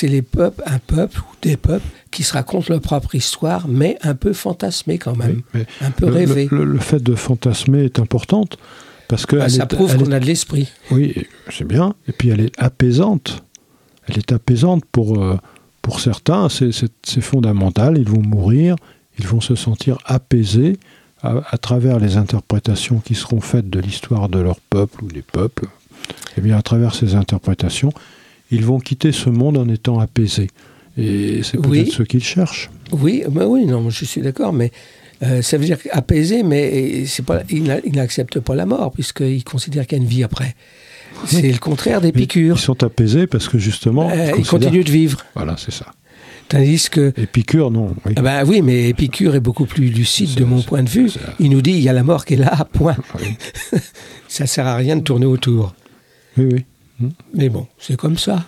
les, 0.08 0.22
peuples, 0.22 0.62
un 0.66 0.80
peuple 0.80 1.20
ou 1.20 1.24
des 1.42 1.56
peuples 1.56 1.88
qui 2.12 2.24
se 2.24 2.34
racontent 2.34 2.66
leur 2.70 2.82
propre 2.82 3.16
histoire, 3.16 3.68
mais 3.70 3.98
un 4.02 4.14
peu 4.14 4.34
fantasmée 4.34 4.98
quand 4.98 5.16
même, 5.16 5.42
oui, 5.56 5.62
un 5.80 5.92
peu 5.92 6.08
le, 6.08 6.12
rêvée. 6.12 6.48
le- 6.52 6.66
le 6.66 6.80
fait 6.80 7.02
de 7.02 7.16
fantasmer 7.16 7.86
est 7.86 8.00
importante 8.00 8.58
parce 9.08 9.26
que 9.26 9.38
Bah, 9.38 9.48
ça 9.48 9.64
est- 9.64 9.68
prouve 9.74 9.96
qu'on 9.98 10.12
a 10.12 10.20
de 10.20 10.26
l'esprit. 10.26 10.70
Oui, 10.92 11.16
c'est 11.50 11.64
bien. 11.66 11.96
Et 12.10 12.12
puis 12.12 12.28
elle 12.30 12.42
est 12.42 12.52
apaisante. 12.62 13.44
Elle 14.08 14.18
est 14.18 14.34
apaisante 14.34 14.84
pour, 14.92 15.22
euh, 15.24 15.38
pour 15.82 16.02
certains. 16.02 16.50
C'est, 16.50 16.72
fondamental. 17.22 17.98
Ils 17.98 18.10
vont 18.10 18.22
mourir. 18.22 18.76
Ils 19.18 19.28
vont 19.28 19.40
se 19.42 19.56
sentir 19.56 19.98
apaisés 20.06 20.78
à, 21.24 21.36
à 21.52 21.58
travers 21.58 22.00
les 22.00 22.18
interprétations 22.18 23.00
qui 23.00 23.16
seront 23.16 23.40
faites 23.42 23.70
de 23.70 23.80
l'histoire 23.80 24.28
de 24.28 24.40
leur 24.40 24.60
peuple 24.60 25.04
ou 25.06 25.08
des 25.08 25.22
peuples. 25.22 25.68
Et 26.38 26.42
bien, 26.42 26.58
à 26.58 26.62
travers 26.62 26.96
ces 26.96 27.16
interprétations, 27.16 27.94
ils 28.52 28.66
vont 28.66 28.80
quitter 28.80 29.12
ce 29.12 29.30
monde 29.30 29.58
en 29.58 29.68
étant 29.70 30.00
apaisés. 30.00 30.50
Et 30.98 31.42
c'est 31.44 31.58
peut-être 31.58 31.70
Oui. 31.70 31.92
ce 31.92 32.04
qu'ils 32.04 32.24
cherchent. 32.24 32.70
Oui, 32.92 33.24
mais 33.32 33.46
oui, 33.46 33.66
non, 33.66 33.90
je 33.90 34.04
suis 34.06 34.22
d'accord, 34.22 34.52
mais 34.52 34.72
euh, 35.24 35.42
ça 35.42 35.58
veut 35.58 35.66
dire 35.66 35.78
apaisé, 35.92 36.44
mais 36.44 37.06
c'est 37.06 37.24
pas, 37.26 37.42
il 37.50 37.64
n'a- 37.64 37.80
il 37.86 37.94
n'accepte 37.96 38.40
pas 38.40 38.56
la 38.56 38.66
mort, 38.66 38.92
puisqu'il 38.92 39.44
considère 39.46 39.88
qu'il 39.88 39.98
y 39.98 40.02
a 40.02 40.04
une 40.04 40.10
vie 40.10 40.24
après. 40.24 40.54
C'est 41.26 41.52
le 41.52 41.60
contraire 41.60 42.02
d'Épicure. 42.02 42.56
Ils 42.58 42.62
sont 42.62 42.84
apaisés 42.84 43.28
parce 43.28 43.48
que 43.48 43.58
justement. 43.58 44.10
Euh, 44.10 44.14
ils 44.14 44.18
il 44.18 44.30
considèrent- 44.32 44.50
continue 44.50 44.84
de 44.84 44.92
vivre. 44.92 45.24
Voilà, 45.36 45.56
c'est 45.58 45.72
ça. 45.72 45.86
Tandis 46.50 46.90
que 46.90 47.14
Épicure, 47.18 47.72
non. 47.72 47.96
Oui. 48.06 48.14
Ah 48.18 48.22
ben 48.22 48.44
oui, 48.46 48.62
mais 48.62 48.90
Épicure 48.90 49.36
est 49.36 49.40
beaucoup 49.40 49.66
plus 49.66 49.88
lucide 49.88 50.36
de 50.36 50.44
mon 50.44 50.62
point 50.62 50.84
de 50.84 50.90
vue. 50.90 51.10
Il 51.40 51.52
nous 51.52 51.62
dit 51.62 51.72
il 51.72 51.80
y 51.80 51.88
a 51.88 51.94
la 51.94 52.04
mort 52.04 52.26
qui 52.26 52.34
est 52.34 52.38
là, 52.38 52.68
point. 52.74 52.98
Oui, 53.20 53.80
Ça 54.28 54.46
sert 54.48 54.68
à 54.68 54.76
rien 54.76 54.98
de 54.98 55.02
tourner 55.02 55.26
autour. 55.26 55.74
oui. 56.38 56.46
oui. 56.52 56.66
Mais 57.34 57.50
bon, 57.50 57.68
c'est 57.80 57.98
comme 57.98 58.18
ça. 58.18 58.46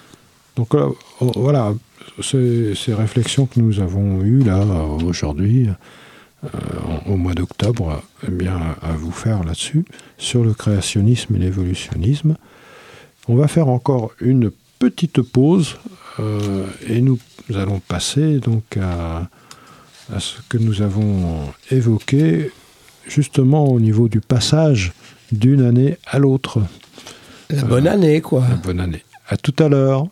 Donc 0.56 0.76
euh, 0.76 0.90
oh, 1.20 1.32
voilà, 1.36 1.74
ces, 2.22 2.76
ces 2.76 2.94
réflexions 2.94 3.46
que 3.46 3.60
nous 3.60 3.80
avons 3.80 4.22
eues 4.22 4.44
là 4.44 4.64
aujourd'hui, 5.04 5.68
euh, 6.44 6.48
au 7.08 7.18
mois 7.18 7.34
d'octobre, 7.34 8.02
eh 8.28 8.32
bien, 8.32 8.76
à 8.82 8.92
vous 8.92 9.12
faire 9.12 9.44
là-dessus, 9.44 9.86
sur 10.18 10.44
le 10.44 10.54
créationnisme 10.54 11.36
et 11.36 11.40
l'évolutionnisme. 11.40 12.36
On 13.28 13.36
va 13.36 13.48
faire 13.48 13.70
encore 13.70 14.12
une 14.20 14.52
petite 14.80 15.22
pause 15.22 15.78
euh, 16.20 16.68
et 16.88 17.02
nous 17.02 17.20
allons 17.56 17.80
passer 17.80 18.40
donc 18.40 18.78
à 18.78 19.30
ce 20.20 20.36
que 20.50 20.58
nous 20.58 20.82
avons 20.82 21.48
évoqué 21.72 22.52
justement 23.08 23.66
au 23.66 23.80
niveau 23.80 24.08
du 24.08 24.20
passage 24.20 24.92
d'une 25.32 25.62
année 25.62 25.98
à 26.06 26.20
l'autre. 26.20 26.60
La 27.50 27.64
bonne 27.64 27.88
année, 27.88 28.22
quoi. 28.22 28.44
Bonne 28.64 28.80
année. 28.80 29.04
À 29.28 29.38
tout 29.38 29.56
à 29.64 29.70
l'heure. 29.70 30.08